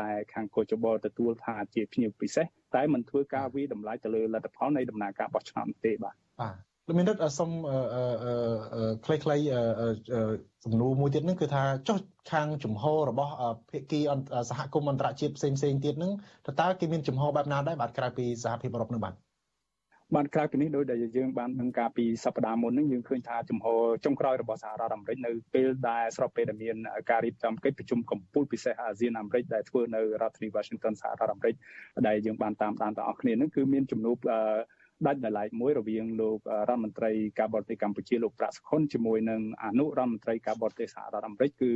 [0.00, 2.46] ដែលខាងកោចបលទទួលថាជាភ្ញៀវពិសេស
[2.76, 6.56] តែមិនធ្វើការវិតម្លៃទៅលើលទ្ធផលនៃដំណើរការបោះឆ្នោតទេបាទបាទ
[6.86, 7.50] លោកមានរដ្ឋសូម
[9.04, 9.44] ខ្លីៗ
[10.64, 11.98] សំណួរមួយទៀតហ្នឹងគឺថាចុះ
[12.32, 13.32] ខាងជំហររបស់
[13.70, 14.00] ភាគី
[14.50, 16.12] សហគមន៍អន្តរជាតិផ្សេងផ្សេងទៀតហ្នឹង
[16.60, 19.14] តើគេមានជំហរបែបណាដែរបាទក្រៅពីសហភាពអឺរ៉ុបហ្នឹងបាទ
[20.16, 23.66] បានក្រៅពីនេះដោយដែលយើងបានដឹងការពីសប្តាហ៍មុនហ្នឹងយើងឃើញថាចំហ
[24.04, 26.76] ចុងក្រោយរបស់សហរដ្ឋអាមេរិកនៅពេលដែលស្របពេលដែលមាន
[27.10, 31.54] ការរៀបចំកិច្ចប្រជុំកំពូលពិសេសអាស៊ានអាមេរិកដែលធ្វើនៅរដ្ឋធានី Washington សហរដ្ឋអាមេរិក
[32.06, 34.16] ដែលយើងបានតាមដានទាំងអស់គ្នាហ្នឹងគឺមានជំនួប
[35.06, 36.38] ដាច់ដោយឡែកមួយរវាងលោក
[36.68, 41.72] រដ្ឋមន្ត្រីការបរទេសកម្ពុជាលោកប្រាក់សុខុនជាមួយនឹងអនុរដ្ឋមន្ត្រីការបរទេសសហរដ្ឋអាមេរិកគឺ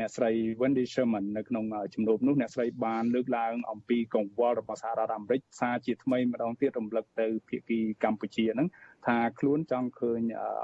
[0.00, 1.64] អ្នកស្រី Wendy Sherman នៅក្នុង
[1.94, 8.68] ជំនួបនោះអ្នកស្រីបានលើកឡើងអំពីកង្វល់របស់សហរដ្ឋអាមេរិកសារជាថ្មីម្ដងទៀតរំលឹកទៅភាគីកម្ពុជាហ្នឹង
[9.06, 10.20] ថាខ្លួនចង់ឃើញ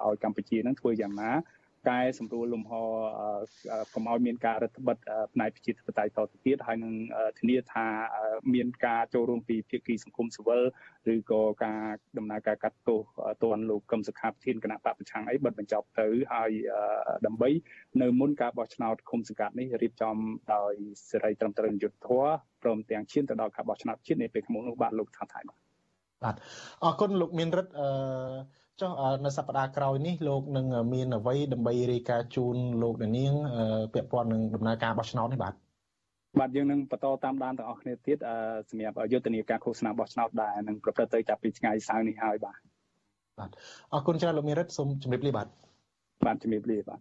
[0.07, 1.31] ឲ្យកម្ពុជាហ្នឹងធ្វើយ៉ាងណា
[1.89, 2.73] កែសម្រួលលំហ
[3.95, 4.97] កុំឲ្យមានការរដ្ឋបិទ
[5.35, 6.95] ផ្នែកប្រជាធិបតេយ្យតទៅទៀតហើយនឹង
[7.39, 7.87] ធានាថា
[8.55, 10.63] មានការចូលរួមពីភាគីសង្គមស៊ីវិល
[11.13, 11.83] ឬក៏ការ
[12.19, 13.01] ដំណើរការកាត់ទោស
[13.43, 16.51] ទណ្ឌលោកកឹមសុខាប្រធានគណៈបកប្រឆាំងអីបិទបញ្ចប់ទៅហើយ
[17.27, 17.49] ដើម្បី
[18.03, 20.17] នៅមុនការបោះឆ្នោតឃុំសង្កាត់នេះរៀបចំ
[20.55, 20.75] ដោយ
[21.11, 22.31] សេរីត្រឹមត្រូវយុត្តិធម៌
[22.63, 25.59] ព្រមទាំងឈានទៅដល់ការបោះឆ្នោតជាតិនាពេលខាងមុខនោះបាទលោកថាថៃបាទ
[26.25, 26.37] បាទ
[26.85, 27.89] អរគុណលោកមានរិទ្ធអឺ
[28.81, 28.91] ចុះ
[29.25, 33.33] នៅសប្តាហ៍ក្រោយនេះលោកនឹងមានអ្វីដើម្បីរាយការណ៍ជូនលោកនាង
[33.95, 35.55] ពាក់ព័ន្ធនឹងដំណើរការបោះឆ្នោតនេះបាទ
[36.39, 38.19] បាទយើងនឹងបន្តតាមដានទាំងអស់គ្នាទៀត
[38.71, 42.59] សម្រាប់យុទ្ធនាការឃោសនាបោះឆ្នោតដែរនឹងប្រព្រឹត្តទៅចាប់ពីថ្ងៃសៅរ៍នេះហើយបាទ
[43.39, 43.51] បាទ
[43.93, 45.47] អរគុណច្រើនលោកមេរិតសូមជម្រាបលាបាទ
[46.27, 47.01] បាទជំរាបលាបាទ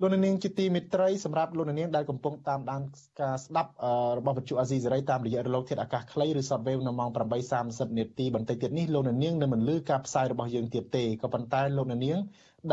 [0.00, 2.82] លោកនាងជាទីមេត្រីសម្រាប់លោកនាងដែលកំពុងតាមដាន
[3.20, 3.70] ការស្ដាប់
[4.18, 7.10] របស់វិទ្យុអាស៊ីសេរីតាមរយៈរលកធាតុអាកាសខ្លីឬ Shortwave នៅម៉ោង
[7.54, 12.18] 8:30នាទីបន្តិចទៀតនេះលោកនាងនឹងមិនលឺការផ្សាយរបស់យើងទៀតទេក៏ប៉ុន្តែលោកនាង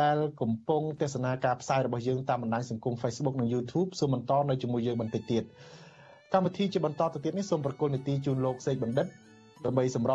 [0.01, 5.43] ដែលកំពុងទស្សនាការផ្សាយរបស់យើងតាមបណ្ដាញសង្គម Facebook និង YouTube សូមបន្តនៅជាមួយយើងបន្តិចទៀត
[6.33, 9.07] កម្មវិធីជាបន្តទៅទៀតនេះសូមប្រកល់នីតិជូនលោកសេកបណ្ឌិត
[9.65, 10.11] ដើម្បីសម្រាប់